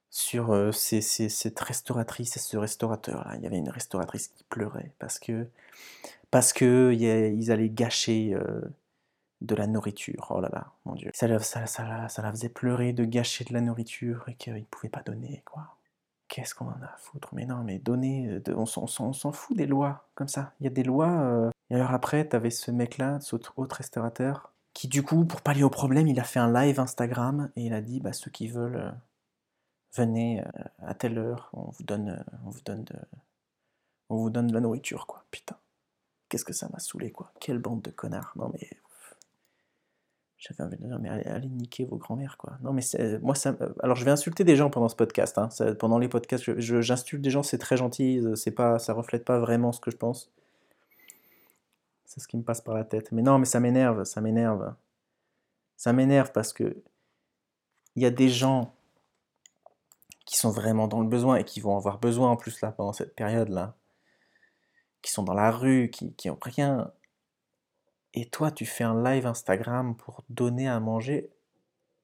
sur 0.09 0.51
euh, 0.51 0.71
cette 0.71 1.59
restauratrice 1.59 2.35
et 2.35 2.39
ce 2.39 2.57
restaurateur. 2.57 3.25
Là. 3.25 3.35
Il 3.37 3.43
y 3.43 3.47
avait 3.47 3.57
une 3.57 3.69
restauratrice 3.69 4.27
qui 4.27 4.43
pleurait 4.43 4.91
parce 4.99 5.19
que 5.19 5.47
parce 6.29 6.53
que 6.53 6.93
ils 6.93 7.51
allaient 7.51 7.69
gâcher 7.69 8.33
euh, 8.33 8.61
de 9.39 9.55
la 9.55 9.67
nourriture. 9.67 10.27
Oh 10.29 10.41
là 10.41 10.49
là, 10.51 10.71
mon 10.85 10.95
Dieu. 10.95 11.11
Ça, 11.13 11.39
ça, 11.39 11.65
ça, 11.65 12.09
ça 12.09 12.21
la 12.21 12.31
faisait 12.31 12.49
pleurer 12.49 12.93
de 12.93 13.05
gâcher 13.05 13.45
de 13.45 13.53
la 13.53 13.61
nourriture 13.61 14.25
et 14.27 14.35
qu'ils 14.35 14.53
ne 14.53 14.61
pouvaient 14.61 14.89
pas 14.89 15.03
donner, 15.03 15.41
quoi. 15.45 15.75
Qu'est-ce 16.27 16.55
qu'on 16.55 16.67
en 16.67 16.81
a 16.81 16.85
à 16.85 16.97
foutre? 16.97 17.33
Mais 17.33 17.45
non, 17.45 17.63
mais 17.63 17.77
donner, 17.79 18.39
on 18.55 18.65
s'en 18.65 19.31
fout 19.33 19.57
des 19.57 19.65
lois 19.65 20.07
comme 20.15 20.29
ça. 20.29 20.53
Il 20.59 20.63
y 20.63 20.67
a 20.67 20.69
des 20.69 20.83
lois 20.83 21.51
et 21.71 21.75
alors 21.75 21.91
après, 21.91 22.27
tu 22.27 22.51
ce 22.51 22.69
mec-là, 22.69 23.21
ce 23.21 23.37
autre, 23.37 23.77
restaurateur, 23.77 24.51
qui 24.73 24.89
du 24.89 25.03
coup, 25.03 25.23
pour 25.23 25.39
pallier 25.39 25.63
au 25.63 25.69
problème, 25.69 26.05
il 26.05 26.19
a 26.19 26.25
fait 26.25 26.39
un 26.39 26.51
live 26.51 26.81
Instagram 26.81 27.49
et 27.55 27.65
il 27.65 27.73
a 27.73 27.79
dit 27.79 28.01
bah, 28.01 28.11
ceux 28.11 28.29
qui 28.29 28.49
veulent, 28.49 28.75
euh, 28.75 28.91
venez 29.95 30.41
euh, 30.41 30.63
à 30.79 30.93
telle 30.95 31.17
heure, 31.17 31.49
on 31.53 31.69
vous 31.69 31.83
donne, 31.83 32.09
euh, 32.09 32.23
on 32.43 32.49
vous 32.49 34.29
donne, 34.29 34.47
de, 34.47 34.53
la 34.53 34.59
nourriture, 34.59 35.07
quoi. 35.07 35.23
Putain, 35.31 35.55
qu'est-ce 36.27 36.43
que 36.43 36.51
ça 36.51 36.67
m'a 36.73 36.79
saoulé, 36.79 37.09
quoi. 37.09 37.31
Quelle 37.39 37.59
bande 37.59 37.81
de 37.81 37.89
connards. 37.89 38.33
Non 38.35 38.51
mais. 38.51 38.69
J'avais 40.37 40.63
envie 40.63 40.75
de 40.75 40.87
dire, 40.87 40.99
mais 40.99 41.07
allez, 41.07 41.47
niquer 41.47 41.85
vos 41.85 41.97
grands-mères, 41.97 42.35
quoi. 42.35 42.57
Non, 42.63 42.73
mais 42.73 42.81
moi. 43.21 43.35
Alors, 43.81 43.95
je 43.95 44.03
vais 44.03 44.11
insulter 44.11 44.43
des 44.43 44.55
gens 44.57 44.71
pendant 44.71 44.89
ce 44.89 44.95
podcast. 44.95 45.37
Hein. 45.37 45.49
pendant 45.79 45.99
les 45.99 46.09
podcasts, 46.09 46.59
j'insulte 46.59 47.21
des 47.21 47.29
gens, 47.29 47.43
c'est 47.43 47.59
très 47.59 47.77
gentil. 47.77 48.21
C'est 48.35 48.51
pas, 48.51 48.79
ça 48.79 48.93
reflète 48.93 49.23
pas 49.23 49.39
vraiment 49.39 49.71
ce 49.71 49.79
que 49.79 49.91
je 49.91 49.97
pense. 49.97 50.31
C'est 52.11 52.19
ce 52.19 52.27
qui 52.27 52.35
me 52.35 52.43
passe 52.43 52.59
par 52.59 52.73
la 52.73 52.83
tête. 52.83 53.13
Mais 53.13 53.21
non, 53.21 53.39
mais 53.39 53.45
ça 53.45 53.61
m'énerve, 53.61 54.03
ça 54.03 54.19
m'énerve. 54.19 54.75
Ça 55.77 55.93
m'énerve 55.93 56.33
parce 56.33 56.51
que 56.51 56.83
il 57.95 58.03
y 58.03 58.05
a 58.05 58.09
des 58.09 58.27
gens 58.27 58.75
qui 60.25 60.35
sont 60.35 60.51
vraiment 60.51 60.89
dans 60.89 60.99
le 60.99 61.07
besoin 61.07 61.37
et 61.37 61.45
qui 61.45 61.61
vont 61.61 61.77
avoir 61.77 61.99
besoin 61.99 62.29
en 62.29 62.35
plus 62.35 62.59
là 62.59 62.73
pendant 62.73 62.91
cette 62.91 63.15
période-là, 63.15 63.77
qui 65.01 65.09
sont 65.09 65.23
dans 65.23 65.33
la 65.33 65.51
rue, 65.51 65.89
qui, 65.89 66.13
qui 66.15 66.29
ont 66.29 66.37
rien. 66.41 66.91
Et 68.13 68.29
toi, 68.29 68.51
tu 68.51 68.65
fais 68.65 68.83
un 68.83 69.01
live 69.01 69.25
Instagram 69.25 69.95
pour 69.95 70.25
donner 70.27 70.67
à 70.67 70.81
manger 70.81 71.31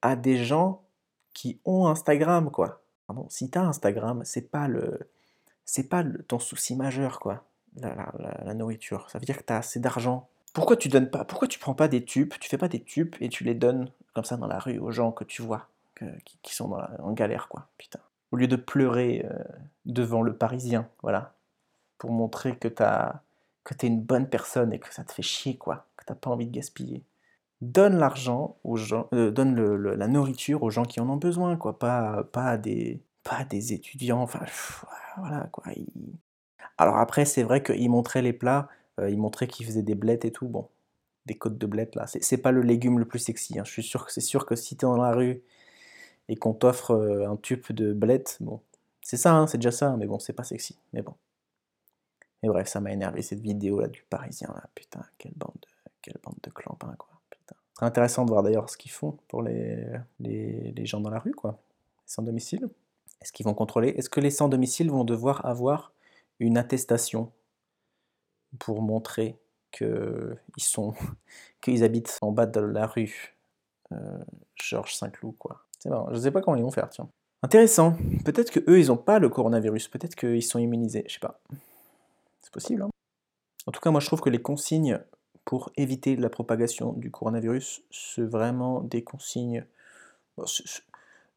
à 0.00 0.16
des 0.16 0.42
gens 0.42 0.86
qui 1.34 1.60
ont 1.66 1.86
Instagram, 1.86 2.50
quoi. 2.50 2.82
Pardon, 3.06 3.28
si 3.28 3.50
t'as 3.50 3.60
Instagram, 3.60 4.22
c'est 4.24 4.50
pas 4.50 4.68
le, 4.68 5.10
c'est 5.66 5.90
pas 5.90 6.02
ton 6.28 6.38
souci 6.38 6.76
majeur, 6.76 7.20
quoi. 7.20 7.44
La, 7.80 8.54
nourriture. 8.54 9.08
Ça 9.10 9.18
veut 9.18 9.24
dire 9.24 9.38
que 9.38 9.44
tu 9.44 9.52
as 9.52 9.58
assez 9.58 9.80
d'argent. 9.80 10.28
Pourquoi 10.54 10.76
tu 10.76 10.88
donnes 10.88 11.10
pas 11.10 11.24
Pourquoi 11.24 11.48
tu 11.48 11.58
prends 11.58 11.74
pas 11.74 11.88
des 11.88 12.04
tubes? 12.04 12.32
Tu 12.40 12.48
fais 12.48 12.58
pas 12.58 12.68
des 12.68 12.82
tubes 12.82 13.14
et 13.20 13.28
tu 13.28 13.44
les 13.44 13.54
donnes 13.54 13.90
comme 14.14 14.24
ça 14.24 14.36
dans 14.36 14.46
la 14.46 14.58
rue 14.58 14.78
aux 14.78 14.90
gens 14.90 15.12
que 15.12 15.24
tu 15.24 15.42
vois 15.42 15.68
qui, 16.42 16.54
sont 16.54 16.72
en 16.72 17.12
galère 17.12 17.48
quoi. 17.48 17.68
Putain. 17.78 18.00
Au 18.30 18.36
lieu 18.36 18.46
de 18.46 18.56
pleurer 18.56 19.26
euh, 19.30 19.42
devant 19.86 20.22
le 20.22 20.34
Parisien, 20.34 20.88
voilà, 21.02 21.34
pour 21.98 22.10
montrer 22.10 22.56
que 22.56 22.68
t'as 22.68 23.20
que 23.64 23.74
t'es 23.74 23.86
une 23.86 24.00
bonne 24.00 24.28
personne 24.28 24.72
et 24.72 24.78
que 24.78 24.92
ça 24.92 25.04
te 25.04 25.12
fait 25.12 25.22
chier 25.22 25.56
quoi, 25.56 25.86
que 25.96 26.04
t'as 26.06 26.14
pas 26.14 26.30
envie 26.30 26.46
de 26.46 26.52
gaspiller. 26.52 27.04
Donne 27.60 27.98
l'argent 27.98 28.56
aux 28.64 28.76
gens, 28.76 29.08
euh, 29.12 29.30
donne 29.30 29.54
la 29.56 30.08
nourriture 30.08 30.62
aux 30.62 30.70
gens 30.70 30.84
qui 30.84 31.00
en 31.00 31.08
ont 31.10 31.16
besoin 31.16 31.56
quoi, 31.56 31.78
pas 31.78 32.24
pas 32.24 32.56
des 32.56 33.02
pas 33.24 33.44
des 33.44 33.72
étudiants. 33.72 34.22
Enfin 34.22 34.44
voilà 35.18 35.48
quoi. 35.52 35.64
Alors 36.78 36.96
après, 36.98 37.24
c'est 37.24 37.42
vrai 37.42 37.62
qu'il 37.62 37.90
montrait 37.90 38.22
les 38.22 38.32
plats, 38.32 38.68
euh, 39.00 39.10
il 39.10 39.18
montrait 39.18 39.48
qu'il 39.48 39.66
faisait 39.66 39.82
des 39.82 39.96
blettes 39.96 40.24
et 40.24 40.32
tout. 40.32 40.46
Bon, 40.46 40.68
des 41.26 41.36
côtes 41.36 41.58
de 41.58 41.66
blettes 41.66 41.96
là. 41.96 42.06
C'est 42.06 42.38
pas 42.38 42.52
le 42.52 42.62
légume 42.62 42.98
le 42.98 43.04
plus 43.04 43.18
sexy. 43.18 43.58
Hein. 43.58 43.64
Je 43.64 43.72
suis 43.72 43.82
sûr 43.82 44.06
que 44.06 44.12
c'est 44.12 44.20
sûr 44.20 44.46
que 44.46 44.56
si 44.56 44.76
t'es 44.76 44.86
dans 44.86 44.96
la 44.96 45.12
rue 45.12 45.42
et 46.28 46.36
qu'on 46.36 46.54
t'offre 46.54 46.92
euh, 46.92 47.28
un 47.28 47.36
tube 47.36 47.64
de 47.70 47.92
blettes, 47.92 48.38
bon, 48.40 48.60
c'est 49.02 49.16
ça, 49.16 49.34
hein, 49.34 49.46
c'est 49.46 49.58
déjà 49.58 49.72
ça, 49.72 49.96
mais 49.96 50.06
bon, 50.06 50.18
c'est 50.18 50.32
pas 50.32 50.44
sexy. 50.44 50.78
Mais 50.92 51.02
bon. 51.02 51.14
Et 52.44 52.48
bref, 52.48 52.68
ça 52.68 52.80
m'a 52.80 52.92
énervé 52.92 53.22
cette 53.22 53.40
vidéo 53.40 53.80
là 53.80 53.88
du 53.88 54.04
Parisien 54.08 54.48
là. 54.54 54.62
Putain, 54.74 55.02
quelle 55.18 55.34
bande 55.36 55.56
de, 56.42 56.50
clampins 56.50 56.94
quoi. 56.96 57.08
Putain. 57.30 57.56
C'est 57.76 57.84
intéressant 57.84 58.24
de 58.24 58.30
voir 58.30 58.44
d'ailleurs 58.44 58.70
ce 58.70 58.76
qu'ils 58.76 58.92
font 58.92 59.18
pour 59.26 59.42
les 59.42 59.84
gens 60.84 61.00
dans 61.00 61.10
la 61.10 61.18
rue 61.18 61.32
quoi. 61.32 61.58
Sans 62.06 62.22
domicile. 62.22 62.68
Est-ce 63.20 63.32
qu'ils 63.32 63.44
vont 63.44 63.54
contrôler? 63.54 63.88
Est-ce 63.88 64.08
que 64.08 64.20
les 64.20 64.30
sans 64.30 64.48
domicile 64.48 64.90
vont 64.90 65.04
devoir 65.04 65.44
avoir 65.44 65.92
une 66.38 66.56
attestation 66.56 67.32
pour 68.58 68.82
montrer 68.82 69.38
qu'ils 69.70 70.38
sont 70.58 70.94
qu'ils 71.60 71.84
habitent 71.84 72.18
en 72.22 72.32
bas 72.32 72.46
de 72.46 72.60
la 72.60 72.86
rue 72.86 73.36
euh, 73.92 74.18
Georges 74.56 74.94
Saint-Cloud 74.94 75.36
quoi. 75.38 75.64
C'est 75.78 75.90
marrant, 75.90 76.08
je 76.12 76.18
sais 76.18 76.30
pas 76.30 76.40
comment 76.40 76.56
ils 76.56 76.62
vont 76.62 76.70
faire, 76.70 76.90
tiens. 76.90 77.08
Intéressant. 77.42 77.96
Peut-être 78.24 78.50
que 78.50 78.60
eux 78.68 78.78
ils 78.78 78.90
ont 78.90 78.96
pas 78.96 79.18
le 79.18 79.28
coronavirus, 79.28 79.88
peut-être 79.88 80.16
qu'ils 80.16 80.42
sont 80.42 80.58
immunisés, 80.58 81.04
je 81.06 81.14
sais 81.14 81.20
pas. 81.20 81.40
C'est 82.40 82.52
possible. 82.52 82.82
Hein 82.82 82.90
en 83.66 83.70
tout 83.70 83.80
cas, 83.80 83.90
moi 83.90 84.00
je 84.00 84.06
trouve 84.06 84.20
que 84.20 84.30
les 84.30 84.40
consignes 84.40 84.98
pour 85.44 85.70
éviter 85.76 86.16
la 86.16 86.30
propagation 86.30 86.92
du 86.94 87.10
coronavirus, 87.10 87.82
c'est 87.90 88.22
vraiment 88.22 88.80
des 88.80 89.04
consignes. 89.04 89.66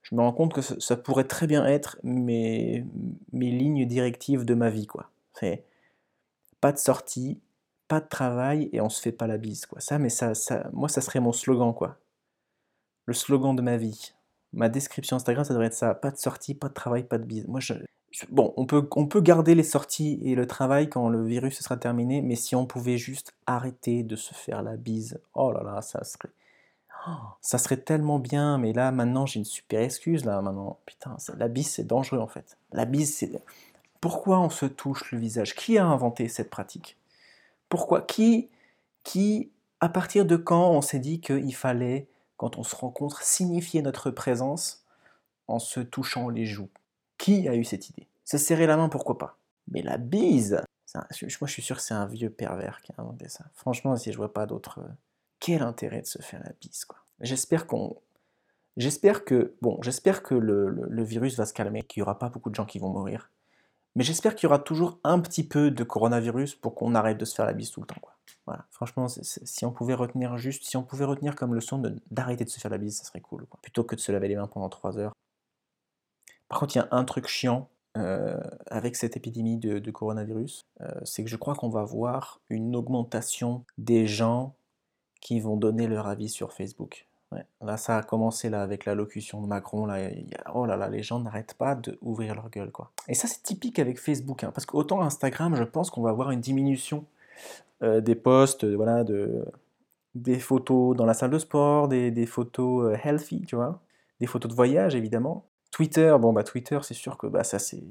Je 0.04 0.16
me 0.16 0.22
rends 0.22 0.34
compte 0.34 0.54
que 0.54 0.62
ça, 0.62 0.98
pourrait 0.98 1.28
très 1.28 1.48
bien 1.48 1.66
être 1.66 1.98
mes, 2.04 2.86
mes 3.32 3.52
lignes 3.52 3.86
directives 3.86 4.46
de 4.46 4.54
ma 4.54 4.70
vie, 4.70 4.88
quoi. 4.88 5.10
C'est 5.34 5.64
pas 6.60 6.72
de 6.72 6.78
sortie, 6.78 7.40
pas 7.88 8.00
de 8.00 8.08
travail 8.08 8.70
et 8.74 8.82
on 8.82 8.90
se 8.90 9.02
fait 9.02 9.12
pas 9.12 9.28
la 9.28 9.38
bise, 9.38 9.66
quoi. 9.66 9.80
Ça, 9.80 10.00
mais 10.00 10.10
ça, 10.10 10.34
ça, 10.34 10.70
moi, 10.74 10.90
ça 10.90 11.02
serait 11.02 11.20
mon 11.20 11.32
slogan, 11.32 11.74
quoi. 11.74 11.98
Le 13.06 13.14
slogan 13.14 13.56
de 13.56 13.62
ma 13.62 13.78
vie. 13.78 14.14
Ma 14.54 14.70
description 14.70 15.16
Instagram, 15.16 15.46
ça 15.46 15.54
devrait 15.54 15.68
être 15.68 15.74
ça. 15.74 15.94
Pas 15.96 16.12
de 16.12 16.18
sortie, 16.18 16.56
pas 16.56 16.68
de 16.68 16.74
travail, 16.74 17.04
pas 17.04 17.18
de 17.18 17.24
bise. 17.24 17.48
Moi, 17.48 17.62
bon, 18.30 18.54
on 18.58 18.66
peut, 18.66 18.88
on 18.96 19.08
peut 19.08 19.22
garder 19.22 19.56
les 19.56 19.64
sorties 19.64 20.20
et 20.24 20.36
le 20.36 20.48
travail 20.48 20.90
quand 20.90 21.10
le 21.10 21.24
virus 21.24 21.60
sera 21.60 21.78
terminé, 21.78 22.22
mais 22.22 22.36
si 22.36 22.56
on 22.56 22.66
pouvait 22.66 22.98
juste 22.98 23.34
arrêter 23.46 24.04
de 24.04 24.16
se 24.16 24.34
faire 24.34 24.62
la 24.62 24.78
bise, 24.78 25.20
oh 25.34 25.52
là 25.52 25.64
là, 25.64 25.82
ça 25.82 26.04
serait, 26.04 26.30
ça 27.42 27.58
serait 27.58 27.78
tellement 27.78 28.20
bien. 28.20 28.58
Mais 28.58 28.74
là, 28.74 28.92
maintenant, 28.92 29.26
j'ai 29.26 29.40
une 29.40 29.46
super 29.46 29.82
excuse 29.82 30.26
là. 30.26 30.42
Maintenant, 30.42 30.80
putain, 30.86 31.18
la 31.38 31.48
bise, 31.48 31.72
c'est 31.72 31.86
dangereux 31.86 32.20
en 32.20 32.28
fait. 32.28 32.58
La 32.72 32.86
bise, 32.86 33.16
c'est 33.16 33.32
pourquoi 34.00 34.40
on 34.40 34.50
se 34.50 34.66
touche 34.66 35.12
le 35.12 35.20
visage? 35.20 35.56
Qui 35.56 35.78
a 35.78 35.86
inventé 35.86 36.28
cette 36.28 36.50
pratique? 36.50 36.98
Pourquoi? 37.70 38.02
Qui, 38.02 38.50
qui, 39.04 39.52
à 39.80 39.90
partir 39.90 40.26
de 40.26 40.36
quand 40.36 40.72
on 40.72 40.82
s'est 40.82 41.00
dit 41.00 41.22
qu'il 41.22 41.56
fallait, 41.56 42.08
quand 42.38 42.58
on 42.58 42.64
se 42.64 42.76
rencontre, 42.76 43.22
signifier 43.22 43.84
notre 43.84 44.10
présence 44.10 44.84
en 45.48 45.60
se 45.60 45.80
touchant 45.80 46.30
les 46.30 46.48
joues? 46.48 46.70
Qui 47.18 47.48
a 47.48 47.56
eu 47.56 47.64
cette 47.64 47.90
idée? 47.90 48.08
Se 48.26 48.40
serrer 48.40 48.66
la 48.66 48.76
main, 48.76 48.90
pourquoi 48.90 49.20
pas? 49.20 49.38
Mais 49.68 49.84
la 49.84 49.98
bise 49.98 50.64
Moi, 50.96 51.06
je 51.12 51.46
suis 51.46 51.62
sûr 51.62 51.78
que 51.78 51.84
c'est 51.84 51.94
un 51.94 52.08
vieux 52.08 52.32
pervers 52.32 52.82
qui 52.82 52.92
a 52.94 53.02
inventé 53.02 53.30
ça. 53.30 53.46
Franchement, 53.54 53.96
si 53.96 54.12
je 54.12 54.18
vois 54.18 54.34
pas 54.34 54.48
d'autre... 54.48 54.80
Quel 55.42 55.64
intérêt 55.64 56.02
de 56.02 56.08
se 56.08 56.22
faire 56.22 56.42
la 56.44 56.54
bise, 56.62 56.86
quoi 56.86 57.00
J'espère 57.20 57.68
qu'on... 57.68 57.98
J'espère 58.78 59.26
que, 59.26 59.54
bon, 59.62 59.78
j'espère 59.82 60.24
que 60.24 60.34
le, 60.34 60.70
le, 60.70 61.04
virus 61.04 61.36
va 61.36 61.46
se 61.46 61.54
calmer, 61.54 61.84
qu'il 61.84 62.00
n'y 62.00 62.04
aura 62.04 62.18
pas 62.18 62.30
beaucoup 62.30 62.50
de 62.50 62.56
gens 62.56 62.66
qui 62.66 62.80
vont 62.80 62.90
mourir. 62.90 63.30
Mais 63.96 64.04
j'espère 64.06 64.36
qu'il 64.36 64.48
y 64.48 64.48
aura 64.48 64.60
toujours 64.60 65.00
un 65.04 65.20
petit 65.20 65.44
peu 65.44 65.70
de 65.70 65.84
coronavirus 65.84 66.56
pour 66.56 66.74
qu'on 66.74 66.96
arrête 66.96 67.18
de 67.18 67.26
se 67.26 67.36
faire 67.36 67.46
la 67.46 67.52
bise 67.52 67.70
tout 67.72 67.82
le 67.82 67.88
temps. 67.88 68.00
Quoi. 68.00 68.16
Voilà. 68.46 68.66
Franchement, 68.70 69.08
si 69.10 69.66
on 69.66 69.72
pouvait 69.72 69.94
retenir 69.94 70.38
juste, 70.38 70.64
si 70.64 70.78
on 70.78 70.84
pouvait 70.84 71.06
retenir 71.06 71.36
comme 71.36 71.54
leçon 71.54 71.82
d'arrêter 72.12 72.46
de, 72.46 72.50
se 72.50 72.60
faire 72.60 72.72
la 72.72 72.78
bise, 72.78 72.98
ça 72.98 73.04
serait 73.04 73.20
cool. 73.20 73.46
Quoi. 73.48 73.60
Plutôt 73.62 73.84
que 73.84 73.96
de 73.96 74.00
se 74.00 74.12
laver 74.12 74.30
les 74.30 74.36
mains 74.36 74.48
pendant 74.48 74.70
3 74.70 74.98
heures. 74.98 75.14
Par 76.48 76.60
contre, 76.60 76.76
il 76.76 76.80
y 76.80 76.82
a 76.82 76.88
un 76.92 77.04
truc 77.04 77.28
chiant 77.28 77.70
euh, 77.98 78.40
avec 78.68 78.96
cette 78.96 79.18
épidémie 79.18 79.58
de, 79.58 79.92
coronavirus, 79.92 80.66
euh, 80.80 80.88
c'est 81.04 81.24
que 81.24 81.30
je 81.30 81.36
crois 81.36 81.56
qu'on 81.56 81.70
va 81.70 81.84
voir 81.84 82.40
une 82.50 82.76
augmentation 82.76 83.66
des 83.78 84.08
gens 84.08 84.56
qui 85.22 85.40
vont 85.40 85.56
donner 85.56 85.88
leur 85.88 86.08
avis 86.08 86.28
sur 86.28 86.52
Facebook. 86.52 87.08
Là, 87.62 87.78
ça 87.78 87.98
a 87.98 88.04
commencé 88.04 88.50
là 88.50 88.62
avec 88.62 88.86
l'allocution 88.86 89.42
de 89.42 89.48
Macron. 89.48 89.86
Là, 89.86 90.10
oh 90.54 90.66
là 90.66 90.76
là, 90.76 90.90
les 90.90 91.02
gens 91.02 91.20
n'arrêtent 91.20 91.54
pas 91.54 91.76
d'ouvrir 91.76 92.36
leur 92.36 92.50
gueule, 92.50 92.72
quoi. 92.72 92.92
Et 93.08 93.14
ça, 93.14 93.28
c'est 93.28 93.42
typique 93.42 93.80
avec 93.80 94.00
Facebook, 94.00 94.44
hein, 94.44 94.52
parce 94.54 94.66
qu'autant 94.66 95.02
Instagram, 95.02 95.56
je 95.56 95.64
pense 95.64 95.90
qu'on 95.90 96.02
va 96.02 96.10
avoir 96.10 96.32
une 96.32 96.42
diminution 96.42 97.06
euh, 97.84 98.02
des 98.02 98.16
posts, 98.16 98.66
euh, 98.66 98.76
voilà, 98.76 99.04
de, 99.06 99.46
des 100.16 100.40
photos 100.40 100.96
dans 100.96 101.06
la 101.06 101.14
salle 101.14 101.32
de 101.32 101.40
sport, 101.40 101.88
des, 101.88 102.26
photos 102.26 102.92
euh, 102.92 102.98
healthy, 103.04 103.44
tu 103.48 103.56
vois, 103.56 103.80
des 104.20 104.28
photos 104.28 104.52
de 104.52 104.56
voyage, 104.56 104.96
évidemment. 104.96 105.46
Twitter, 105.72 106.14
bon 106.20 106.34
bah 106.34 106.44
Twitter, 106.44 106.80
c'est 106.84 106.94
sûr 106.94 107.18
que 107.18 107.28
bah 107.28 107.46
ça 107.46 107.58
c'est 107.58 107.82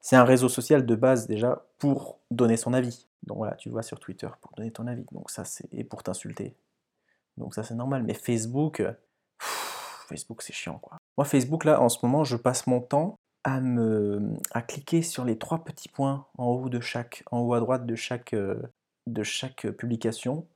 c'est 0.00 0.16
un 0.16 0.24
réseau 0.24 0.48
social 0.48 0.86
de 0.86 0.94
base 0.94 1.26
déjà 1.26 1.66
pour 1.78 2.18
donner 2.30 2.56
son 2.56 2.72
avis. 2.72 3.06
Donc 3.24 3.36
voilà, 3.38 3.54
tu 3.56 3.68
vas 3.68 3.82
sur 3.82 4.00
Twitter 4.00 4.28
pour 4.40 4.52
donner 4.56 4.70
ton 4.70 4.86
avis. 4.86 5.04
Donc 5.12 5.30
ça 5.30 5.44
c'est 5.44 5.68
et 5.72 5.84
pour 5.84 6.02
t'insulter. 6.02 6.54
Donc 7.38 7.54
ça 7.54 7.62
c'est 7.62 7.74
normal. 7.74 8.02
Mais 8.04 8.14
Facebook, 8.14 8.80
euh, 8.80 8.92
Facebook 9.40 10.42
c'est 10.42 10.52
chiant 10.52 10.78
quoi. 10.78 10.98
Moi 11.16 11.24
Facebook 11.24 11.64
là 11.64 11.80
en 11.80 11.88
ce 11.88 12.04
moment 12.04 12.24
je 12.24 12.36
passe 12.36 12.66
mon 12.66 12.80
temps 12.80 13.16
à 13.44 13.60
me 13.60 14.34
à 14.52 14.62
cliquer 14.62 15.02
sur 15.02 15.24
les 15.24 15.38
trois 15.38 15.64
petits 15.64 15.88
points 15.88 16.26
en 16.38 16.46
haut 16.46 16.68
de 16.68 16.80
chaque 16.80 17.22
en 17.30 17.40
haut 17.40 17.54
à 17.54 17.60
droite 17.60 17.86
de 17.86 17.94
chaque 17.94 18.34
euh, 18.34 18.60
de 19.06 19.22
chaque 19.22 19.68
publication 19.70 20.46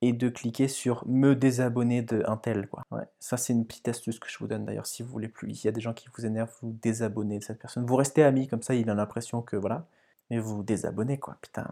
et 0.00 0.12
de 0.12 0.28
cliquer 0.28 0.68
sur 0.68 1.06
me 1.06 1.34
désabonner 1.34 2.02
de 2.02 2.22
un 2.26 2.36
tel 2.36 2.68
quoi. 2.68 2.82
Ouais, 2.90 3.04
ça 3.18 3.36
c'est 3.36 3.52
une 3.52 3.66
petite 3.66 3.88
astuce 3.88 4.18
que 4.18 4.30
je 4.30 4.38
vous 4.38 4.46
donne 4.46 4.64
d'ailleurs 4.64 4.86
si 4.86 5.02
vous 5.02 5.10
voulez 5.10 5.28
plus. 5.28 5.62
Il 5.62 5.66
y 5.66 5.68
a 5.68 5.72
des 5.72 5.80
gens 5.80 5.92
qui 5.92 6.08
vous 6.16 6.24
énervent, 6.24 6.52
vous 6.62 6.76
désabonnez 6.82 7.38
de 7.38 7.44
cette 7.44 7.58
personne. 7.58 7.84
Vous 7.84 7.96
restez 7.96 8.22
amis 8.22 8.48
comme 8.48 8.62
ça, 8.62 8.74
il 8.74 8.88
a 8.90 8.94
l'impression 8.94 9.42
que 9.42 9.56
voilà, 9.56 9.86
mais 10.30 10.38
vous 10.38 10.56
vous 10.56 10.62
désabonnez 10.62 11.18
quoi. 11.18 11.36
Putain 11.42 11.66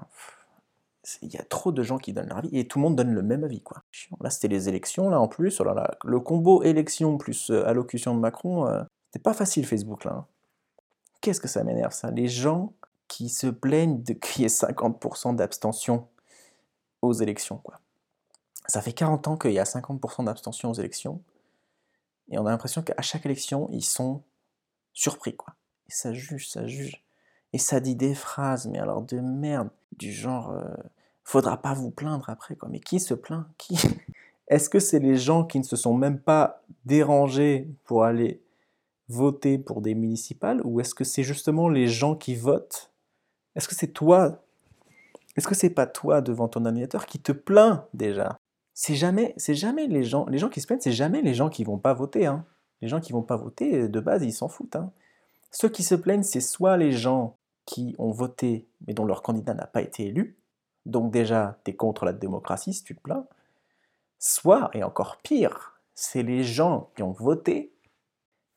il 1.22 1.32
y 1.32 1.36
a 1.36 1.44
trop 1.44 1.72
de 1.72 1.82
gens 1.82 1.98
qui 1.98 2.12
donnent 2.12 2.28
leur 2.28 2.38
avis 2.38 2.50
et 2.52 2.66
tout 2.66 2.78
le 2.78 2.84
monde 2.84 2.96
donne 2.96 3.12
le 3.12 3.22
même 3.22 3.44
avis 3.44 3.60
quoi. 3.60 3.82
Là 4.20 4.30
c'était 4.30 4.48
les 4.48 4.68
élections 4.68 5.08
là 5.08 5.20
en 5.20 5.28
plus, 5.28 5.60
oh 5.60 5.64
le 6.04 6.20
combo 6.20 6.62
élection 6.62 7.16
plus 7.18 7.50
euh, 7.50 7.66
allocution 7.66 8.14
de 8.14 8.20
Macron, 8.20 8.66
euh, 8.66 8.82
c'était 9.06 9.22
pas 9.22 9.34
facile 9.34 9.66
Facebook 9.66 10.04
là. 10.04 10.12
Hein. 10.12 10.26
Qu'est-ce 11.20 11.40
que 11.40 11.48
ça 11.48 11.64
m'énerve 11.64 11.92
ça? 11.92 12.10
Les 12.10 12.28
gens 12.28 12.72
qui 13.08 13.28
se 13.28 13.46
plaignent 13.46 14.02
de 14.02 14.12
qu'il 14.12 14.42
y 14.42 14.44
ait 14.44 14.48
50% 14.48 15.36
d'abstention 15.36 16.08
aux 17.02 17.12
élections 17.12 17.58
quoi. 17.58 17.80
Ça 18.66 18.82
fait 18.82 18.92
40 18.92 19.28
ans 19.28 19.36
qu'il 19.36 19.52
y 19.52 19.60
a 19.60 19.64
50% 19.64 20.24
d'abstention 20.24 20.70
aux 20.70 20.74
élections 20.74 21.22
et 22.28 22.38
on 22.38 22.46
a 22.46 22.50
l'impression 22.50 22.82
qu'à 22.82 23.00
chaque 23.02 23.26
élection 23.26 23.68
ils 23.72 23.84
sont 23.84 24.22
surpris 24.92 25.36
quoi. 25.36 25.54
Et 25.88 25.92
ça 25.92 26.12
juge, 26.12 26.48
ça 26.48 26.66
juge. 26.66 27.02
Et 27.52 27.58
ça 27.58 27.80
dit 27.80 27.94
des 27.94 28.14
phrases, 28.14 28.66
mais 28.66 28.78
alors 28.78 29.02
de 29.02 29.20
merde, 29.20 29.70
du 29.96 30.12
genre, 30.12 30.50
euh, 30.50 30.64
faudra 31.26 31.56
pas 31.56 31.74
vous 31.74 31.90
plaindre 31.90 32.30
après, 32.30 32.54
quoi. 32.54 32.68
Mais 32.70 32.80
qui 32.80 33.00
se 33.00 33.12
plaint? 33.12 33.46
Qui 33.58 33.76
Est-ce 34.48 34.70
que 34.70 34.78
c'est 34.78 35.00
les 35.00 35.16
gens 35.16 35.44
qui 35.44 35.58
ne 35.58 35.64
se 35.64 35.74
sont 35.74 35.94
même 35.94 36.20
pas 36.20 36.62
dérangés 36.84 37.68
pour 37.84 38.04
aller 38.04 38.40
voter 39.08 39.58
pour 39.58 39.82
des 39.82 39.94
municipales, 39.94 40.60
ou 40.64 40.80
est-ce 40.80 40.94
que 40.94 41.04
c'est 41.04 41.24
justement 41.24 41.68
les 41.68 41.88
gens 41.88 42.14
qui 42.14 42.36
votent? 42.36 42.92
Est-ce 43.56 43.68
que 43.68 43.74
c'est 43.74 43.92
toi 43.92 44.42
Est-ce 45.36 45.48
que 45.48 45.54
c'est 45.54 45.70
pas 45.70 45.86
toi 45.86 46.20
devant 46.20 46.48
ton 46.48 46.64
ordinateur 46.64 47.06
qui 47.06 47.18
te 47.18 47.32
plaint 47.32 47.84
déjà? 47.92 48.38
C'est 48.74 48.94
jamais, 48.94 49.34
c'est 49.36 49.54
jamais 49.54 49.88
les 49.88 50.04
gens, 50.04 50.26
les 50.26 50.38
gens 50.38 50.48
qui 50.48 50.60
se 50.60 50.66
plaignent, 50.66 50.80
c'est 50.80 50.92
jamais 50.92 51.22
les 51.22 51.34
gens 51.34 51.48
qui 51.48 51.64
vont 51.64 51.78
pas 51.78 51.94
voter. 51.94 52.26
Hein. 52.26 52.44
Les 52.82 52.88
gens 52.88 53.00
qui 53.00 53.12
vont 53.12 53.22
pas 53.22 53.36
voter, 53.36 53.88
de 53.88 54.00
base, 54.00 54.22
ils 54.22 54.32
s'en 54.32 54.48
foutent. 54.48 54.76
Hein. 54.76 54.92
Ceux 55.50 55.68
qui 55.68 55.82
se 55.82 55.94
plaignent, 55.94 56.22
c'est 56.22 56.40
soit 56.40 56.76
les 56.76 56.92
gens 56.92 57.36
qui 57.64 57.96
ont 57.98 58.10
voté 58.10 58.68
mais 58.86 58.94
dont 58.94 59.04
leur 59.04 59.22
candidat 59.22 59.54
n'a 59.54 59.66
pas 59.66 59.82
été 59.82 60.06
élu, 60.06 60.36
donc 60.86 61.12
déjà 61.12 61.58
tu 61.64 61.72
es 61.72 61.76
contre 61.76 62.04
la 62.04 62.12
démocratie 62.12 62.72
si 62.72 62.84
tu 62.84 62.96
te 62.96 63.00
plains, 63.00 63.26
soit, 64.18 64.70
et 64.72 64.82
encore 64.82 65.18
pire, 65.22 65.80
c'est 65.94 66.22
les 66.22 66.42
gens 66.44 66.90
qui 66.96 67.02
ont 67.02 67.12
voté 67.12 67.72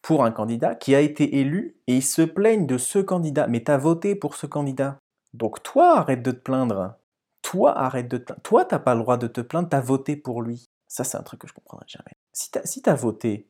pour 0.01 0.24
un 0.24 0.31
candidat 0.31 0.75
qui 0.75 0.95
a 0.95 1.01
été 1.01 1.39
élu 1.39 1.77
et 1.88 1.98
ils 1.98 2.03
se 2.03 2.21
plaignent 2.21 2.67
de 2.67 2.77
ce 2.77 3.00
candidat. 3.00 3.48
Mais 3.48 3.63
tu 3.63 3.71
as 3.71 3.77
voté 3.77 4.15
pour 4.15 4.36
ce 4.36 4.45
candidat. 4.45 5.00
Donc 5.33 5.62
toi, 5.63 5.98
arrête 5.98 6.24
de 6.24 6.31
te 6.31 6.39
plaindre. 6.39 6.95
Toi, 7.41 7.77
arrête 7.77 8.07
de 8.07 8.17
te 8.17 8.24
plaindre. 8.24 8.41
Toi, 8.41 8.65
t'as 8.65 8.79
pas 8.79 8.95
le 8.95 9.01
droit 9.01 9.17
de 9.17 9.27
te 9.27 9.41
plaindre, 9.41 9.69
t'as 9.69 9.81
voté 9.81 10.15
pour 10.15 10.41
lui. 10.41 10.65
Ça, 10.88 11.03
c'est 11.03 11.17
un 11.17 11.24
truc 11.24 11.41
que 11.41 11.48
je 11.48 11.53
comprendrai 11.53 11.86
jamais. 11.88 12.13
Si 12.33 12.50
t'as 12.51 12.65
si 12.65 12.81
voté, 12.86 13.48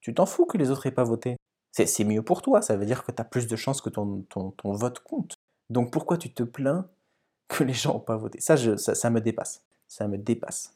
tu 0.00 0.12
t'en 0.14 0.26
fous 0.26 0.46
que 0.46 0.58
les 0.58 0.70
autres 0.70 0.86
aient 0.86 0.90
pas 0.90 1.04
voté. 1.04 1.36
C'est 1.70 2.04
mieux 2.04 2.22
pour 2.22 2.42
toi, 2.42 2.60
ça 2.60 2.76
veut 2.76 2.84
dire 2.84 3.02
que 3.02 3.12
tu 3.12 3.22
as 3.22 3.24
plus 3.24 3.46
de 3.46 3.56
chances 3.56 3.80
que 3.80 3.88
ton, 3.88 4.26
vote 4.64 4.98
compte. 5.00 5.36
Donc 5.70 5.90
pourquoi 5.90 6.18
tu 6.18 6.34
te 6.34 6.42
plains 6.42 6.86
que 7.52 7.64
les 7.64 7.72
gens 7.72 7.94
n'ont 7.94 8.00
pas 8.00 8.16
voté 8.16 8.40
ça, 8.40 8.56
ça, 8.76 9.10
me 9.10 9.20
dépasse. 9.20 9.62
Ça 9.88 10.08
me 10.08 10.18
dépasse. 10.18 10.74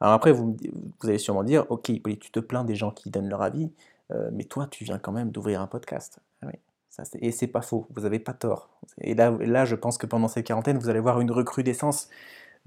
Alors 0.00 0.14
après, 0.14 0.32
vous, 0.32 0.56
allez 1.02 1.18
sûrement 1.18 1.44
dire, 1.44 1.66
ok, 1.70 1.90
tu 2.20 2.30
te 2.30 2.40
plains 2.40 2.64
des 2.64 2.74
gens 2.74 2.90
qui 2.90 3.10
donnent 3.10 3.28
leur 3.28 3.42
avis, 3.42 3.72
euh, 4.12 4.30
mais 4.32 4.44
toi, 4.44 4.66
tu 4.70 4.84
viens 4.84 4.98
quand 4.98 5.12
même 5.12 5.30
d'ouvrir 5.30 5.60
un 5.60 5.66
podcast. 5.66 6.18
Ah 6.42 6.46
oui, 6.48 6.58
et 7.20 7.32
c'est 7.32 7.46
pas 7.46 7.62
faux, 7.62 7.86
vous 7.90 8.02
n'avez 8.02 8.18
pas 8.18 8.32
tort. 8.34 8.68
Et 9.00 9.14
là, 9.14 9.30
là, 9.30 9.64
je 9.64 9.74
pense 9.74 9.98
que 9.98 10.06
pendant 10.06 10.28
cette 10.28 10.46
quarantaine, 10.46 10.78
vous 10.78 10.88
allez 10.88 11.00
voir 11.00 11.20
une 11.20 11.30
recrudescence 11.30 12.08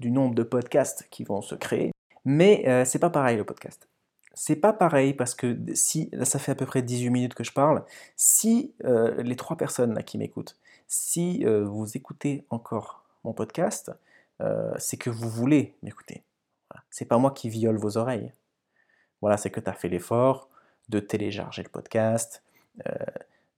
du 0.00 0.10
nombre 0.10 0.34
de 0.34 0.42
podcasts 0.42 1.06
qui 1.10 1.24
vont 1.24 1.40
se 1.40 1.54
créer. 1.54 1.92
Mais 2.24 2.64
euh, 2.68 2.84
c'est 2.84 2.98
pas 2.98 3.10
pareil 3.10 3.36
le 3.36 3.44
podcast. 3.44 3.88
C'est 4.34 4.56
pas 4.56 4.72
pareil 4.72 5.14
parce 5.14 5.34
que 5.34 5.56
si, 5.74 6.10
là 6.12 6.24
ça 6.24 6.38
fait 6.38 6.52
à 6.52 6.54
peu 6.54 6.66
près 6.66 6.82
18 6.82 7.10
minutes 7.10 7.34
que 7.34 7.42
je 7.42 7.52
parle, 7.52 7.84
si 8.16 8.72
euh, 8.84 9.20
les 9.22 9.34
trois 9.34 9.56
personnes 9.56 10.00
qui 10.04 10.18
m'écoutent, 10.18 10.56
si 10.88 11.44
euh, 11.46 11.64
vous 11.64 11.96
écoutez 11.96 12.44
encore 12.50 13.04
mon 13.24 13.32
podcast, 13.32 13.92
euh, 14.40 14.74
c'est 14.78 14.96
que 14.96 15.10
vous 15.10 15.28
voulez 15.28 15.76
m'écouter. 15.82 16.24
Voilà. 16.70 16.84
C'est 16.90 17.04
pas 17.04 17.18
moi 17.18 17.30
qui 17.30 17.48
viole 17.48 17.76
vos 17.76 17.96
oreilles. 17.96 18.32
Voilà, 19.20 19.36
c'est 19.36 19.50
que 19.50 19.60
tu 19.60 19.70
as 19.70 19.74
fait 19.74 19.88
l'effort 19.88 20.48
de 20.88 21.00
télécharger 21.00 21.62
le 21.62 21.68
podcast, 21.68 22.42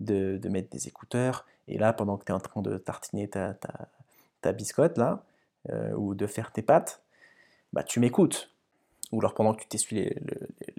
de, 0.00 0.40
mettre 0.48 0.70
des 0.70 0.88
écouteurs, 0.88 1.46
et 1.68 1.78
là, 1.78 1.92
pendant 1.92 2.16
que 2.16 2.24
tu 2.24 2.32
es 2.32 2.34
en 2.34 2.40
train 2.40 2.62
de 2.62 2.78
tartiner 2.78 3.28
ta, 3.28 4.52
biscotte, 4.52 4.98
là, 4.98 5.22
ou 5.94 6.14
de 6.14 6.26
faire 6.26 6.50
tes 6.50 6.62
pâtes, 6.62 7.02
bah, 7.72 7.84
tu 7.84 8.00
m'écoutes 8.00 8.50
ou 9.12 9.20
alors 9.20 9.34
pendant 9.34 9.54
que 9.54 9.62
tu 9.62 9.68
t'essuies 9.68 10.12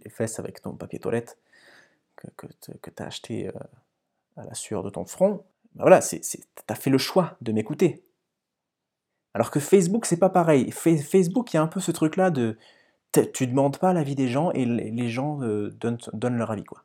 les, 0.03 0.10
fesses 0.10 0.39
avec 0.39 0.62
ton 0.62 0.75
papier 0.75 1.00
toilette 1.00 1.38
que, 2.15 2.27
que, 2.38 2.89
tu 2.89 3.03
as 3.03 3.05
acheté 3.05 3.48
euh, 3.48 3.51
à 4.38 4.46
la 4.46 4.53
sueur 4.53 4.84
de 4.84 4.89
ton 4.89 5.05
front, 5.05 5.43
ben 5.75 5.83
voilà, 5.83 5.99
tu 5.99 6.19
as 6.67 6.75
fait 6.75 6.89
le 6.89 6.97
choix 6.97 7.37
de 7.41 7.51
m'écouter. 7.51 8.03
Alors 9.33 9.51
que 9.51 9.59
Facebook, 9.59 10.05
c'est 10.05 10.19
pas 10.19 10.29
pareil. 10.29 10.71
Facebook, 10.71 11.53
il 11.53 11.57
y 11.57 11.59
a 11.59 11.61
un 11.61 11.67
peu 11.67 11.79
ce 11.79 11.91
truc-là 11.91 12.31
de 12.31 12.57
tu 13.33 13.47
demandes 13.47 13.77
pas 13.77 13.93
l'avis 13.93 14.15
des 14.15 14.27
gens 14.27 14.51
et 14.51 14.65
les 14.65 15.09
gens 15.09 15.41
euh, 15.41 15.69
donnent, 16.13 16.37
leur 16.37 16.51
avis, 16.51 16.63
quoi. 16.63 16.83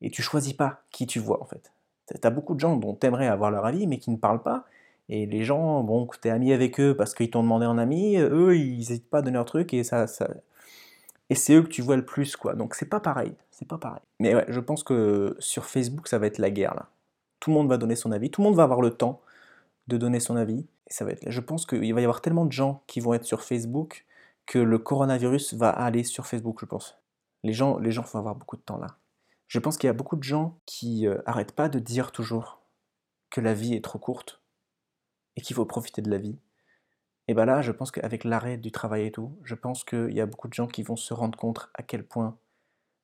Et 0.00 0.10
tu 0.10 0.22
choisis 0.22 0.54
pas 0.54 0.82
qui 0.90 1.06
tu 1.06 1.18
vois, 1.18 1.42
en 1.42 1.44
fait. 1.44 1.72
Tu 2.08 2.26
as 2.26 2.30
beaucoup 2.30 2.54
de 2.54 2.60
gens 2.60 2.76
dont 2.76 2.94
tu 2.94 3.06
aimerais 3.06 3.26
avoir 3.26 3.50
leur 3.50 3.66
avis, 3.66 3.86
mais 3.86 3.98
qui 3.98 4.10
ne 4.10 4.16
parlent 4.16 4.42
pas, 4.42 4.64
et 5.08 5.26
les 5.26 5.44
gens, 5.44 5.82
bon, 5.82 6.06
que 6.06 6.18
tu 6.18 6.28
es 6.28 6.30
ami 6.30 6.52
avec 6.52 6.78
eux 6.80 6.94
parce 6.96 7.14
qu'ils 7.14 7.30
t'ont 7.30 7.42
demandé 7.42 7.66
en 7.66 7.78
ami, 7.78 8.16
eux, 8.16 8.56
ils 8.56 8.78
n'hésitent 8.78 9.08
pas 9.08 9.18
à 9.18 9.22
donner 9.22 9.36
leur 9.36 9.46
truc 9.46 9.72
et 9.72 9.82
ça, 9.82 10.06
ça... 10.06 10.28
et 11.30 11.34
c'est 11.34 11.54
eux 11.54 11.62
que 11.62 11.68
tu 11.68 11.82
vois 11.82 11.96
le 11.96 12.04
plus, 12.04 12.36
quoi. 12.36 12.54
Donc 12.54 12.74
c'est 12.74 12.88
pas 12.88 13.00
pareil, 13.00 13.32
c'est 13.50 13.68
pas 13.68 13.78
pareil. 13.78 14.02
Mais 14.20 14.34
ouais, 14.34 14.44
je 14.48 14.60
pense 14.60 14.82
que 14.82 15.36
sur 15.38 15.64
Facebook, 15.64 16.08
ça 16.08 16.18
va 16.18 16.26
être 16.26 16.38
la 16.38 16.50
guerre 16.50 16.74
là. 16.74 16.88
Tout 17.40 17.50
le 17.50 17.54
monde 17.54 17.68
va 17.68 17.78
donner 17.78 17.96
son 17.96 18.12
avis, 18.12 18.30
tout 18.30 18.42
le 18.42 18.48
monde 18.48 18.56
va 18.56 18.64
avoir 18.64 18.80
le 18.80 18.90
temps 18.90 19.20
de 19.86 19.96
donner 19.96 20.20
son 20.20 20.36
avis. 20.36 20.66
Ça 20.88 21.04
va 21.04 21.12
être. 21.12 21.28
Je 21.28 21.40
pense 21.40 21.66
qu'il 21.66 21.94
va 21.94 22.00
y 22.00 22.04
avoir 22.04 22.20
tellement 22.20 22.46
de 22.46 22.52
gens 22.52 22.82
qui 22.86 23.00
vont 23.00 23.14
être 23.14 23.24
sur 23.24 23.42
Facebook 23.42 24.06
que 24.46 24.58
le 24.58 24.78
coronavirus 24.78 25.54
va 25.54 25.70
aller 25.70 26.04
sur 26.04 26.26
Facebook, 26.26 26.58
je 26.60 26.66
pense. 26.66 26.98
Les 27.44 27.52
gens, 27.52 27.78
les 27.78 27.92
gens 27.92 28.02
vont 28.02 28.18
avoir 28.18 28.34
beaucoup 28.34 28.56
de 28.56 28.62
temps 28.62 28.78
là. 28.78 28.98
Je 29.46 29.58
pense 29.58 29.76
qu'il 29.76 29.86
y 29.86 29.90
a 29.90 29.94
beaucoup 29.94 30.16
de 30.16 30.22
gens 30.22 30.58
qui 30.66 31.06
euh, 31.06 31.18
arrêtent 31.26 31.52
pas 31.52 31.68
de 31.68 31.78
dire 31.78 32.12
toujours 32.12 32.60
que 33.30 33.40
la 33.40 33.54
vie 33.54 33.74
est 33.74 33.84
trop 33.84 33.98
courte 33.98 34.42
et 35.36 35.40
qu'il 35.40 35.54
faut 35.54 35.64
profiter 35.64 36.02
de 36.02 36.10
la 36.10 36.18
vie, 36.18 36.38
et 37.28 37.34
bien 37.34 37.44
là, 37.44 37.60
je 37.60 37.72
pense 37.72 37.90
qu'avec 37.90 38.24
l'arrêt 38.24 38.56
du 38.56 38.72
travail 38.72 39.06
et 39.06 39.12
tout, 39.12 39.38
je 39.44 39.54
pense 39.54 39.84
qu'il 39.84 40.12
y 40.12 40.20
a 40.20 40.26
beaucoup 40.26 40.48
de 40.48 40.54
gens 40.54 40.66
qui 40.66 40.82
vont 40.82 40.96
se 40.96 41.12
rendre 41.12 41.38
compte 41.38 41.68
à 41.74 41.82
quel 41.82 42.02
point 42.02 42.38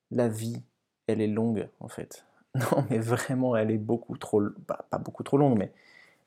la 0.09 0.27
vie, 0.27 0.63
elle 1.05 1.21
est 1.21 1.27
longue, 1.27 1.69
en 1.79 1.87
fait. 1.87 2.25
Non, 2.71 2.85
mais 2.89 2.99
vraiment, 2.99 3.55
elle 3.55 3.71
est 3.71 3.77
beaucoup 3.77 4.17
trop... 4.17 4.41
Pas 4.65 4.97
beaucoup 4.97 5.23
trop 5.23 5.37
longue, 5.37 5.57
mais 5.57 5.73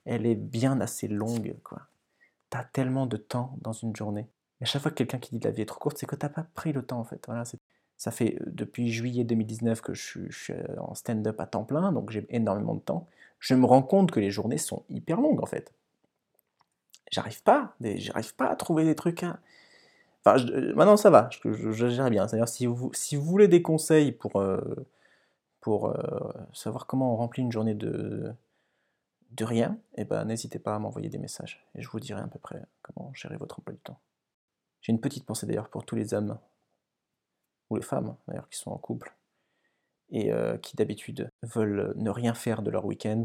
elle 0.05 0.27
est 0.27 0.35
bien 0.35 0.81
assez 0.81 1.09
longue, 1.09 1.57
quoi. 1.65 1.83
T'as 2.51 2.65
tellement 2.65 3.07
de 3.07 3.17
temps 3.17 3.57
dans 3.61 3.73
une 3.73 3.95
journée. 3.97 4.27
Et 4.61 4.65
à 4.65 4.67
chaque 4.67 4.83
fois 4.83 4.91
que 4.91 4.97
quelqu'un 4.97 5.19
qui 5.19 5.31
dit 5.31 5.41
que 5.41 5.49
la 5.49 5.51
vie 5.53 5.63
est 5.63 5.67
trop 5.67 5.79
courte, 5.79 5.99
c'est 5.99 6.07
que 6.07 6.17
t'as 6.17 6.29
pas 6.29 6.47
pris 6.55 6.73
le 6.73 6.83
temps, 6.83 7.01
en 7.01 7.05
fait. 7.05 7.27
Ça 7.97 8.11
fait 8.11 8.37
euh, 8.41 8.45
depuis 8.47 8.91
juillet 8.91 9.25
2019 9.25 9.81
que 9.81 9.95
je 9.95 10.31
suis 10.31 10.53
euh, 10.53 10.77
en 10.79 10.95
stand-up 10.95 11.41
à 11.41 11.47
temps 11.47 11.65
plein, 11.65 11.93
donc 11.93 12.11
j'ai 12.11 12.27
énormément 12.31 12.75
de 12.75 12.81
temps. 12.81 13.09
Je 13.39 13.55
me 13.55 13.67
rends 13.67 13.83
compte 13.83 14.11
que 14.11 14.21
les 14.21 14.31
journées 14.31 14.59
sont 14.59 14.85
hyper 14.89 15.21
longues, 15.21 15.43
en 15.43 15.47
fait 15.47 15.73
j'arrive 17.11 17.43
pas, 17.43 17.75
j'arrive 17.81 18.35
pas 18.35 18.47
à 18.47 18.57
trouver 18.57 18.85
des 18.85 18.95
trucs. 18.95 19.23
Hein. 19.23 19.39
Enfin, 20.25 20.45
euh, 20.47 20.75
maintenant 20.75 20.97
ça 20.97 21.11
va, 21.11 21.29
je, 21.45 21.89
gère 21.89 22.11
bien. 22.11 22.27
C'est-à-dire 22.29 22.49
si 22.49 22.67
vous, 22.67 22.91
si 22.93 23.17
vous 23.17 23.25
voulez 23.25 23.49
des 23.49 23.63
conseils 23.63 24.13
pour, 24.13 24.43
pour 25.61 25.89
euh, 25.89 26.33
savoir 26.53 26.87
comment 26.87 27.13
on 27.13 27.17
remplit 27.17 27.43
une 27.43 27.53
journée 27.53 27.75
de, 27.75 28.35
rien, 29.41 29.79
eh 29.97 30.05
ben, 30.05 30.25
n'hésitez 30.25 30.59
pas 30.59 30.75
à 30.75 30.79
m'envoyer 30.79 31.09
des 31.09 31.19
messages 31.19 31.67
et 31.75 31.83
je 31.83 31.89
vous 31.89 32.01
dirai 32.01 32.21
à 32.21 32.27
peu 32.27 32.39
près 32.39 32.65
comment 32.83 33.13
gérer 33.15 33.37
votre 33.37 33.59
emploi 33.59 33.75
du 33.75 33.81
temps. 33.81 34.01
J'ai 34.81 34.93
une 34.93 35.01
petite 35.01 35.27
pensée 35.27 35.47
d'ailleurs 35.47 35.69
pour 35.69 35.85
tous 35.85 35.97
les 35.97 36.15
hommes, 36.15 36.39
ou 37.71 37.77
les 37.77 37.83
femmes 37.83 38.17
d'ailleurs, 38.27 38.49
qui 38.49 38.59
sont 38.59 38.71
en 38.71 38.79
couple, 38.79 39.15
et 40.11 40.31
qui 40.63 40.77
d'habitude 40.77 41.29
veulent 41.43 41.93
ne 41.97 42.11
rien 42.11 42.33
faire 42.33 42.63
de 42.63 42.71
leur 42.71 42.85
week-end, 42.85 43.25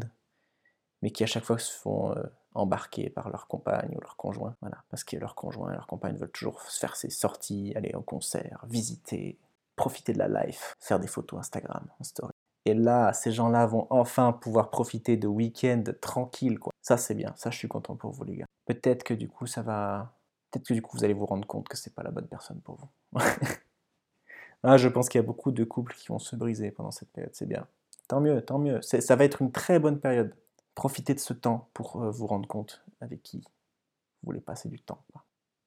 mais 1.00 1.10
qui 1.10 1.22
à 1.22 1.26
chaque 1.26 1.44
fois 1.44 1.58
se 1.58 1.72
font 1.72 2.14
embarqués 2.54 3.10
par 3.10 3.28
leur 3.28 3.46
compagne 3.46 3.94
ou 3.96 4.00
leur 4.00 4.16
conjoint. 4.16 4.56
Voilà, 4.60 4.84
parce 4.88 5.04
que 5.04 5.16
leur 5.16 5.34
conjoint 5.34 5.70
et 5.72 5.74
leur 5.74 5.86
compagne 5.86 6.16
veulent 6.16 6.30
toujours 6.30 6.62
faire 6.62 6.96
ses 6.96 7.10
sorties, 7.10 7.72
aller 7.76 7.92
au 7.94 8.02
concert, 8.02 8.64
visiter, 8.68 9.38
profiter 9.76 10.12
de 10.12 10.18
la 10.18 10.28
life, 10.28 10.74
faire 10.80 11.00
des 11.00 11.06
photos 11.06 11.40
Instagram, 11.40 11.86
en 11.98 12.04
story. 12.04 12.32
Et 12.66 12.74
là, 12.74 13.12
ces 13.12 13.30
gens-là 13.30 13.66
vont 13.66 13.86
enfin 13.90 14.32
pouvoir 14.32 14.70
profiter 14.70 15.16
de 15.16 15.26
week-end 15.26 15.84
tranquille, 16.00 16.58
quoi. 16.58 16.72
Ça, 16.80 16.96
c'est 16.96 17.14
bien. 17.14 17.34
Ça, 17.36 17.50
je 17.50 17.58
suis 17.58 17.68
content 17.68 17.94
pour 17.94 18.12
vous, 18.12 18.24
les 18.24 18.36
gars. 18.36 18.46
Peut-être 18.64 19.04
que 19.04 19.14
du 19.14 19.28
coup, 19.28 19.46
ça 19.46 19.62
va. 19.62 20.16
Peut-être 20.50 20.66
que 20.66 20.74
du 20.74 20.80
coup, 20.80 20.96
vous 20.96 21.04
allez 21.04 21.14
vous 21.14 21.26
rendre 21.26 21.46
compte 21.46 21.68
que 21.68 21.76
c'est 21.76 21.94
pas 21.94 22.02
la 22.02 22.10
bonne 22.10 22.26
personne 22.26 22.60
pour 22.62 22.76
vous. 22.76 23.20
ah, 24.62 24.78
je 24.78 24.88
pense 24.88 25.08
qu'il 25.08 25.18
y 25.18 25.24
a 25.24 25.26
beaucoup 25.26 25.52
de 25.52 25.64
couples 25.64 25.94
qui 25.94 26.08
vont 26.08 26.18
se 26.18 26.36
briser 26.36 26.70
pendant 26.70 26.90
cette 26.90 27.10
période. 27.10 27.34
C'est 27.34 27.46
bien. 27.46 27.66
Tant 28.08 28.20
mieux, 28.20 28.40
tant 28.40 28.58
mieux. 28.58 28.80
Ça 28.82 29.16
va 29.16 29.24
être 29.24 29.42
une 29.42 29.52
très 29.52 29.78
bonne 29.78 30.00
période 30.00 30.34
profitez 30.74 31.14
de 31.14 31.20
ce 31.20 31.32
temps 31.32 31.68
pour 31.72 32.02
euh, 32.02 32.10
vous 32.10 32.26
rendre 32.26 32.48
compte 32.48 32.84
avec 33.00 33.22
qui 33.22 33.38
vous 33.38 34.26
voulez 34.26 34.40
passer 34.40 34.68
du 34.68 34.80
temps. 34.80 35.02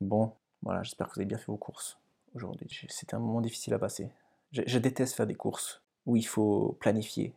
Bon, 0.01 0.33
voilà, 0.61 0.83
j'espère 0.83 1.07
que 1.07 1.13
vous 1.13 1.19
avez 1.21 1.27
bien 1.27 1.37
fait 1.37 1.47
vos 1.47 1.57
courses 1.57 1.99
aujourd'hui. 2.37 2.69
C'était 2.89 3.15
un 3.15 3.19
moment 3.19 3.41
difficile 3.41 3.73
à 3.73 3.79
passer. 3.79 4.09
Je, 4.51 4.77
déteste 4.79 5.15
faire 5.15 5.27
des 5.27 5.35
courses 5.35 5.81
où 6.05 6.15
il 6.15 6.25
faut 6.25 6.77
planifier 6.79 7.33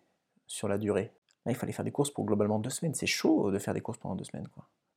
sur 0.47 0.69
la 0.69 0.79
durée. 0.79 1.13
Là, 1.45 1.53
il 1.53 1.55
fallait 1.55 1.73
faire 1.73 1.85
des 1.85 1.91
courses 1.91 2.11
pour 2.11 2.25
globalement 2.25 2.59
deux 2.59 2.71
semaines. 2.71 2.95
C'est 2.95 3.07
chaud 3.07 3.51
de 3.51 3.59
faire 3.59 3.75
des 3.75 3.81
courses 3.81 3.99
pendant 3.99 4.15
deux 4.15 4.25
semaines. 4.25 4.47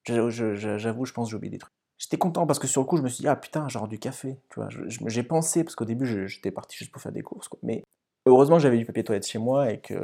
J'avoue, 0.05 1.05
je 1.05 1.13
pense 1.13 1.27
que 1.27 1.31
j'ai 1.31 1.37
oublié 1.37 1.51
des 1.51 1.57
trucs. 1.57 1.73
J'étais 1.97 2.17
content 2.17 2.45
parce 2.45 2.59
que 2.59 2.67
sur 2.67 2.81
le 2.81 2.87
coup, 2.87 2.97
je 2.97 3.01
me 3.01 3.07
suis 3.07 3.21
dit, 3.21 3.27
ah 3.27 3.35
putain, 3.35 3.67
genre 3.69 3.87
du 3.87 3.97
café. 3.97 4.37
Tu 4.49 4.59
vois, 4.59 4.69
j'ai 4.69 5.23
pensé, 5.23 5.63
parce 5.63 5.75
qu'au 5.75 5.85
début, 5.85 6.27
j'étais 6.27 6.51
parti 6.51 6.77
juste 6.77 6.91
pour 6.91 7.01
faire 7.01 7.11
des 7.11 7.21
courses. 7.21 7.49
Mais 7.63 7.83
heureusement, 8.25 8.59
j'avais 8.59 8.77
du 8.77 8.85
papier 8.85 9.03
toilette 9.03 9.25
chez 9.25 9.39
moi 9.39 9.71
et 9.71 9.79
que 9.79 9.95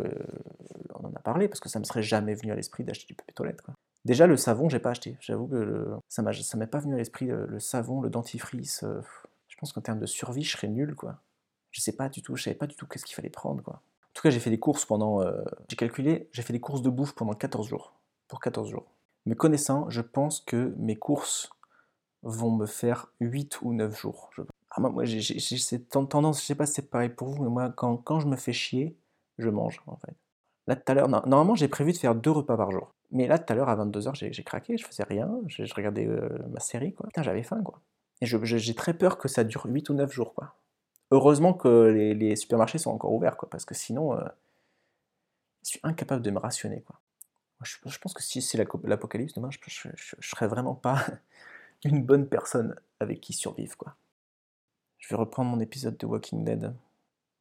on 0.95 1.05
en 1.05 1.13
a 1.13 1.19
parlé 1.19 1.47
parce 1.47 1.59
que 1.59 1.69
ça 1.69 1.79
me 1.79 1.83
serait 1.83 2.03
jamais 2.03 2.35
venu 2.35 2.51
à 2.51 2.55
l'esprit 2.55 2.83
d'acheter 2.83 3.05
du 3.07 3.15
papier 3.15 3.33
toilette. 3.33 3.61
Déjà, 4.05 4.27
le 4.27 4.37
savon, 4.37 4.69
j'ai 4.69 4.79
pas 4.79 4.91
acheté. 4.91 5.17
J'avoue 5.19 5.47
que 5.47 5.87
ça 6.07 6.23
m'est 6.57 6.67
pas 6.67 6.79
venu 6.79 6.93
à 6.93 6.97
l'esprit 6.97 7.27
le, 7.27 7.59
savon, 7.59 8.01
le 8.01 8.09
dentifrice. 8.09 8.83
Euh, 8.83 9.01
pense 9.59 9.73
qu'en 9.73 9.81
termes 9.81 9.99
de 9.99 10.05
survie, 10.05 10.43
je 10.43 10.51
serais 10.51 10.67
nul, 10.67 10.95
quoi. 10.95 11.21
Je 11.71 11.81
sais 11.81 11.95
pas 11.95 12.09
du 12.09 12.21
tout, 12.21 12.35
je 12.35 12.43
savais 12.43 12.55
pas 12.55 12.67
du 12.67 12.75
tout 12.75 12.87
qu'est-ce 12.87 13.05
qu'il 13.05 13.15
fallait 13.15 13.29
prendre, 13.29 13.61
quoi. 13.63 13.75
En 13.75 14.13
tout 14.13 14.23
cas, 14.23 14.29
j'ai 14.29 14.39
fait 14.39 14.49
des 14.49 14.59
courses 14.59 14.85
pendant. 14.85 15.21
Euh, 15.21 15.43
j'ai 15.69 15.75
calculé, 15.75 16.29
j'ai 16.31 16.41
fait 16.41 16.53
des 16.53 16.59
courses 16.59 16.81
de 16.81 16.89
bouffe 16.89 17.13
pendant 17.13 17.33
14 17.33 17.67
jours. 17.67 17.93
Pour 18.27 18.39
14 18.39 18.69
jours. 18.69 18.91
Me 19.25 19.35
connaissant, 19.35 19.89
je 19.89 20.01
pense 20.01 20.39
que 20.41 20.73
mes 20.77 20.95
courses 20.95 21.49
vont 22.23 22.51
me 22.51 22.65
faire 22.65 23.11
8 23.19 23.61
ou 23.61 23.73
9 23.73 23.99
jours. 23.99 24.29
Ah, 24.71 24.81
moi, 24.81 25.05
j'ai 25.05 25.21
cette 25.39 25.89
tendance, 25.89 26.41
je 26.41 26.45
sais 26.45 26.55
pas 26.55 26.65
si 26.65 26.73
c'est 26.73 26.89
pareil 26.89 27.09
pour 27.09 27.29
vous, 27.29 27.43
mais 27.43 27.49
moi, 27.49 27.69
quand, 27.69 27.97
quand 27.97 28.19
je 28.19 28.27
me 28.27 28.35
fais 28.35 28.53
chier, 28.53 28.97
je 29.37 29.49
mange, 29.49 29.81
en 29.87 29.97
fait. 29.97 30.15
Là, 30.67 30.75
tout 30.75 30.91
à 30.91 30.93
l'heure, 30.93 31.09
normalement, 31.09 31.55
j'ai 31.55 31.67
prévu 31.67 31.93
de 31.93 31.97
faire 31.97 32.13
deux 32.13 32.31
repas 32.31 32.55
par 32.55 32.71
jour. 32.71 32.93
Mais 33.11 33.27
là, 33.27 33.39
tout 33.39 33.51
à 33.51 33.55
l'heure, 33.55 33.69
à 33.69 33.75
22h, 33.75 34.13
j'ai 34.13 34.43
craqué, 34.43 34.77
je 34.77 34.85
faisais 34.85 35.03
rien, 35.03 35.31
je, 35.47 35.63
regardais 35.73 36.05
euh, 36.05 36.29
ma 36.49 36.59
série, 36.59 36.93
quoi. 36.93 37.07
Putain, 37.07 37.23
j'avais 37.23 37.41
faim, 37.41 37.61
quoi. 37.63 37.81
Et 38.21 38.25
j'ai 38.25 38.75
très 38.75 38.93
peur 38.93 39.17
que 39.17 39.27
ça 39.27 39.43
dure 39.43 39.65
8 39.65 39.89
ou 39.89 39.93
9 39.93 40.11
jours, 40.11 40.33
quoi. 40.33 40.55
Heureusement 41.11 41.53
que 41.53 41.87
les, 41.87 42.35
supermarchés 42.35 42.77
sont 42.77 42.91
encore 42.91 43.13
ouverts, 43.13 43.37
quoi, 43.37 43.49
parce 43.49 43.65
que 43.65 43.73
sinon, 43.73 44.13
euh, 44.13 44.25
je 45.63 45.69
suis 45.69 45.79
incapable 45.83 46.21
de 46.21 46.31
me 46.31 46.39
rationner, 46.39 46.81
quoi. 46.81 46.99
Je, 47.61 47.99
pense 47.99 48.13
que 48.13 48.23
si 48.23 48.41
c'est 48.41 48.57
l'apocalypse 48.57 49.33
demain, 49.33 49.49
je, 49.51 49.59
je, 49.67 50.15
serais 50.21 50.47
vraiment 50.47 50.75
pas 50.75 51.05
une 51.83 52.03
bonne 52.03 52.27
personne 52.27 52.75
avec 52.99 53.19
qui 53.21 53.33
survivre, 53.33 53.75
quoi. 53.77 53.95
Je 54.97 55.09
vais 55.09 55.15
reprendre 55.15 55.49
mon 55.49 55.59
épisode 55.59 55.97
de 55.97 56.05
Walking 56.05 56.43
Dead. 56.43 56.73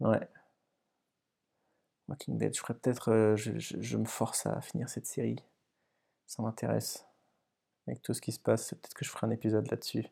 Ouais. 0.01 0.29
Walking 2.09 2.39
Dead, 2.39 2.55
je 2.55 2.61
ferais 2.61 2.75
peut-être. 2.75 3.11
Euh, 3.11 3.37
je, 3.37 3.97
me 3.97 4.05
force 4.05 4.47
à 4.47 4.61
finir 4.61 4.89
cette 4.89 5.07
série. 5.07 5.43
Ça 6.27 6.43
m'intéresse. 6.43 7.05
Avec 7.87 8.03
tout 8.03 8.15
ce 8.15 8.21
qui 8.21 8.33
se 8.33 8.39
passe, 8.39 8.71
peut-être 8.71 8.95
que 8.95 9.05
je 9.05 9.11
ferai 9.11 9.27
un 9.27 9.31
épisode 9.31 9.69
là-dessus. 9.71 10.07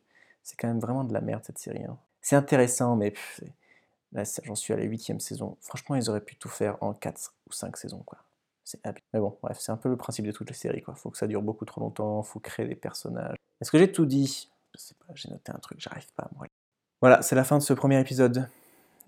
C'est 0.46 0.54
quand 0.54 0.68
même 0.68 0.78
vraiment 0.78 1.02
de 1.02 1.12
la 1.12 1.20
merde 1.20 1.42
cette 1.44 1.58
série. 1.58 1.82
hein. 1.82 1.98
C'est 2.22 2.36
intéressant, 2.36 2.94
mais 2.94 3.12
là 4.12 4.22
j'en 4.44 4.54
suis 4.54 4.72
à 4.72 4.76
la 4.76 4.84
huitième 4.84 5.18
saison. 5.18 5.56
Franchement, 5.60 5.96
ils 5.96 6.08
auraient 6.08 6.20
pu 6.20 6.36
tout 6.36 6.48
faire 6.48 6.80
en 6.84 6.94
4 6.94 7.34
ou 7.48 7.52
5 7.52 7.76
saisons. 7.76 8.04
quoi. 8.06 8.18
C'est. 8.62 8.78
Mais 9.12 9.18
bon, 9.18 9.36
bref, 9.42 9.58
c'est 9.58 9.72
un 9.72 9.76
peu 9.76 9.88
le 9.88 9.96
principe 9.96 10.24
de 10.24 10.30
toutes 10.30 10.48
les 10.48 10.54
séries. 10.54 10.82
Quoi. 10.82 10.94
Faut 10.94 11.10
que 11.10 11.18
ça 11.18 11.26
dure 11.26 11.42
beaucoup 11.42 11.64
trop 11.64 11.80
longtemps, 11.80 12.22
faut 12.22 12.38
créer 12.38 12.64
des 12.68 12.76
personnages. 12.76 13.34
Est-ce 13.60 13.72
que 13.72 13.78
j'ai 13.78 13.90
tout 13.90 14.06
dit? 14.06 14.48
Je 14.72 14.80
sais 14.80 14.94
pas, 14.94 15.12
j'ai 15.16 15.30
noté 15.30 15.50
un 15.50 15.58
truc, 15.58 15.80
j'arrive 15.80 16.06
pas 16.14 16.22
à 16.22 16.30
me. 16.40 16.46
Voilà, 17.00 17.22
c'est 17.22 17.34
la 17.34 17.42
fin 17.42 17.58
de 17.58 17.62
ce 17.62 17.72
premier 17.72 17.98
épisode 17.98 18.48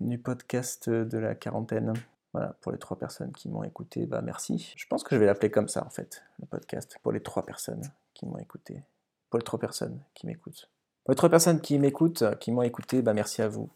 du 0.01 0.17
podcast 0.17 0.89
de 0.89 1.17
la 1.17 1.35
quarantaine. 1.35 1.93
Voilà, 2.33 2.57
pour 2.59 2.73
les 2.73 2.79
trois 2.79 2.99
personnes 2.99 3.31
qui 3.31 3.47
m'ont 3.47 3.63
écouté, 3.63 4.05
bah 4.05 4.21
merci. 4.21 4.73
Je 4.75 4.85
pense 4.87 5.03
que 5.03 5.15
je 5.15 5.19
vais 5.21 5.25
l'appeler 5.25 5.51
comme 5.51 5.69
ça 5.69 5.85
en 5.85 5.89
fait, 5.89 6.21
le 6.39 6.47
podcast, 6.47 6.97
pour 7.01 7.13
les 7.13 7.23
trois 7.23 7.45
personnes 7.45 7.89
qui 8.13 8.25
m'ont 8.25 8.39
écouté. 8.39 8.83
Pour 9.29 9.39
les 9.39 9.45
trois 9.45 9.59
personnes 9.59 10.01
qui 10.13 10.27
m'écoutent. 10.27 10.69
Trois 11.15 11.29
personnes 11.29 11.61
qui 11.61 11.79
m'écoutent, 11.79 12.23
qui 12.39 12.51
m'ont 12.51 12.61
écouté, 12.61 13.01
bah 13.01 13.13
merci 13.13 13.41
à 13.41 13.47
vous. 13.47 13.69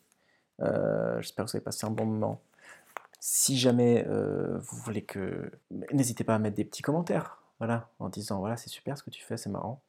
Euh, 0.61 1.21
J'espère 1.21 1.45
que 1.45 1.51
vous 1.51 1.57
avez 1.57 1.63
passé 1.63 1.85
un 1.85 1.91
bon 1.91 2.05
moment. 2.05 2.41
Si 3.19 3.57
jamais 3.57 4.05
euh, 4.07 4.57
vous 4.59 4.77
voulez 4.77 5.03
que... 5.03 5.51
N'hésitez 5.93 6.23
pas 6.23 6.35
à 6.35 6.39
mettre 6.39 6.57
des 6.57 6.65
petits 6.65 6.81
commentaires, 6.81 7.41
voilà, 7.59 7.89
en 7.99 8.09
disant, 8.09 8.39
voilà, 8.39 8.57
c'est 8.57 8.69
super 8.69 8.97
ce 8.97 9.03
que 9.03 9.09
tu 9.09 9.23
fais, 9.23 9.37
c'est 9.37 9.49
marrant. 9.49 9.81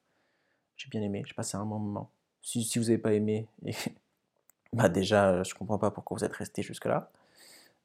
J'ai 0.77 0.89
bien 0.89 1.03
aimé, 1.03 1.23
j'ai 1.27 1.35
passé 1.35 1.57
un 1.57 1.65
bon 1.65 1.79
moment. 1.79 2.11
Si, 2.43 2.79
vous 2.79 2.85
n'avez 2.85 2.99
pas 2.99 3.13
aimé, 3.13 3.49
bah 4.73 4.89
déjà, 4.89 5.31
euh, 5.31 5.45
je 5.45 5.55
comprends 5.55 5.79
pas 5.79 5.91
pourquoi 5.91 6.17
vous 6.19 6.25
êtes 6.25 6.35
resté 6.35 6.63
jusque-là. 6.63 7.11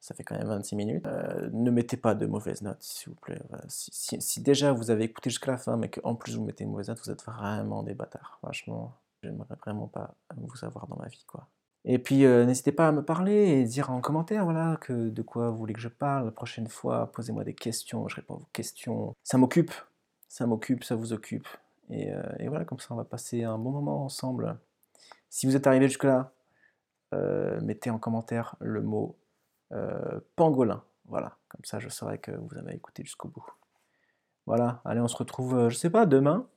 Ça 0.02 0.15
fait 0.15 0.24
quand 0.24 0.38
même 0.38 0.48
26 0.48 0.76
minutes. 0.76 1.06
Euh, 1.08 1.50
ne 1.52 1.72
mettez 1.72 1.98
pas 1.98 2.15
de 2.15 2.26
mauvaises 2.26 2.62
notes, 2.62 2.82
s'il 2.82 3.10
vous 3.10 3.15
plaît. 3.15 3.41
Si 3.67 4.41
déjà 4.41 4.72
vous 4.72 4.91
avez 4.91 5.06
écouté 5.06 5.30
jusqu'à 5.30 5.52
la 5.52 5.58
fin, 5.58 5.76
mais 5.78 5.89
qu'en 5.89 6.15
plus 6.15 6.36
vous 6.36 6.43
mettez 6.45 6.63
une 6.63 6.72
mauvaise 6.72 6.88
note, 6.89 7.00
vous 7.04 7.12
êtes 7.12 7.24
vraiment 7.24 7.84
des 7.84 7.95
bâtards. 7.95 8.38
Franchement, 8.41 8.93
j'aimerais 9.23 9.55
vraiment 9.55 9.88
pas 9.88 10.15
vous 10.38 10.65
avoir 10.65 10.88
dans 10.88 10.97
ma 10.97 11.08
vie, 11.08 11.23
quoi. 11.27 11.47
Et 11.86 11.97
puis, 11.97 12.25
euh, 12.25 12.45
n'hésitez 12.45 12.73
pas 12.73 12.89
à 12.89 12.91
me 12.91 13.03
parler 13.03 13.34
et 13.34 13.63
dire 13.63 13.89
en 13.89 14.01
commentaire, 14.01 14.43
voilà, 14.43 14.77
que 14.82 15.10
de 15.10 15.21
quoi 15.21 15.49
vous 15.49 15.58
voulez 15.58 15.73
que 15.73 15.79
je 15.79 15.88
parle 15.88 16.25
la 16.25 16.32
prochaine 16.32 16.67
fois. 16.67 17.12
Posez-moi 17.12 17.43
des 17.45 17.53
questions, 17.53 18.08
je 18.08 18.15
réponds 18.17 18.36
à 18.36 18.38
vos 18.39 18.49
questions. 18.51 19.15
Ça 19.23 19.38
m'occupe, 19.38 19.71
ça 20.27 20.45
m'occupe, 20.45 20.84
ça 20.84 20.95
vous 20.95 21.13
occupe. 21.13 21.47
Et, 21.89 22.12
euh, 22.13 22.21
voilà, 22.47 22.65
comme 22.65 22.79
ça, 22.79 22.88
on 22.91 22.97
va 22.97 23.05
passer 23.05 23.43
un 23.43 23.58
bon 23.58 23.71
moment 23.71 24.03
ensemble. 24.03 24.58
Si 25.29 25.45
vous 25.45 25.55
êtes 25.55 25.67
arrivé 25.67 25.88
jusque-là, 25.88 26.34
euh, 27.13 27.60
mettez 27.62 27.89
en 27.89 27.97
commentaire 27.97 28.55
le 28.60 28.82
mot 28.82 29.17
euh, 29.71 30.19
pangolin. 30.36 30.84
Voilà, 31.05 31.38
comme 31.49 31.65
ça, 31.65 31.79
je 31.79 31.89
saurai 31.89 32.19
que 32.19 32.32
vous 32.32 32.58
avez 32.58 32.75
écouté 32.75 33.03
jusqu'au 33.03 33.29
bout. 33.29 33.45
Voilà, 34.45 34.82
allez, 34.86 34.99
on 35.01 35.08
se 35.08 35.17
retrouve, 35.17 35.55
euh, 35.55 35.69
je 35.69 35.75
sais 35.75 35.89
pas, 35.89 36.05
demain, 36.05 36.47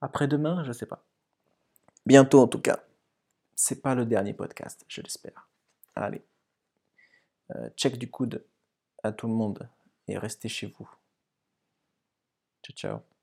après-demain, 0.00 0.64
je 0.64 0.72
sais 0.72 0.86
pas. 0.86 1.04
Bientôt 2.06 2.40
en 2.40 2.48
tout 2.48 2.60
cas. 2.60 2.82
C'est 3.54 3.82
pas 3.82 3.94
le 3.94 4.06
dernier 4.06 4.32
podcast, 4.34 4.84
je 4.88 5.02
l'espère. 5.02 5.48
Allez, 5.94 6.22
Euh, 7.54 7.70
check 7.76 7.96
du 7.96 8.10
coude 8.10 8.44
à 9.04 9.12
tout 9.12 9.28
le 9.28 9.34
monde 9.34 9.68
et 10.08 10.18
restez 10.18 10.48
chez 10.48 10.66
vous. 10.66 10.88
Ciao, 12.62 12.74
ciao. 12.74 13.15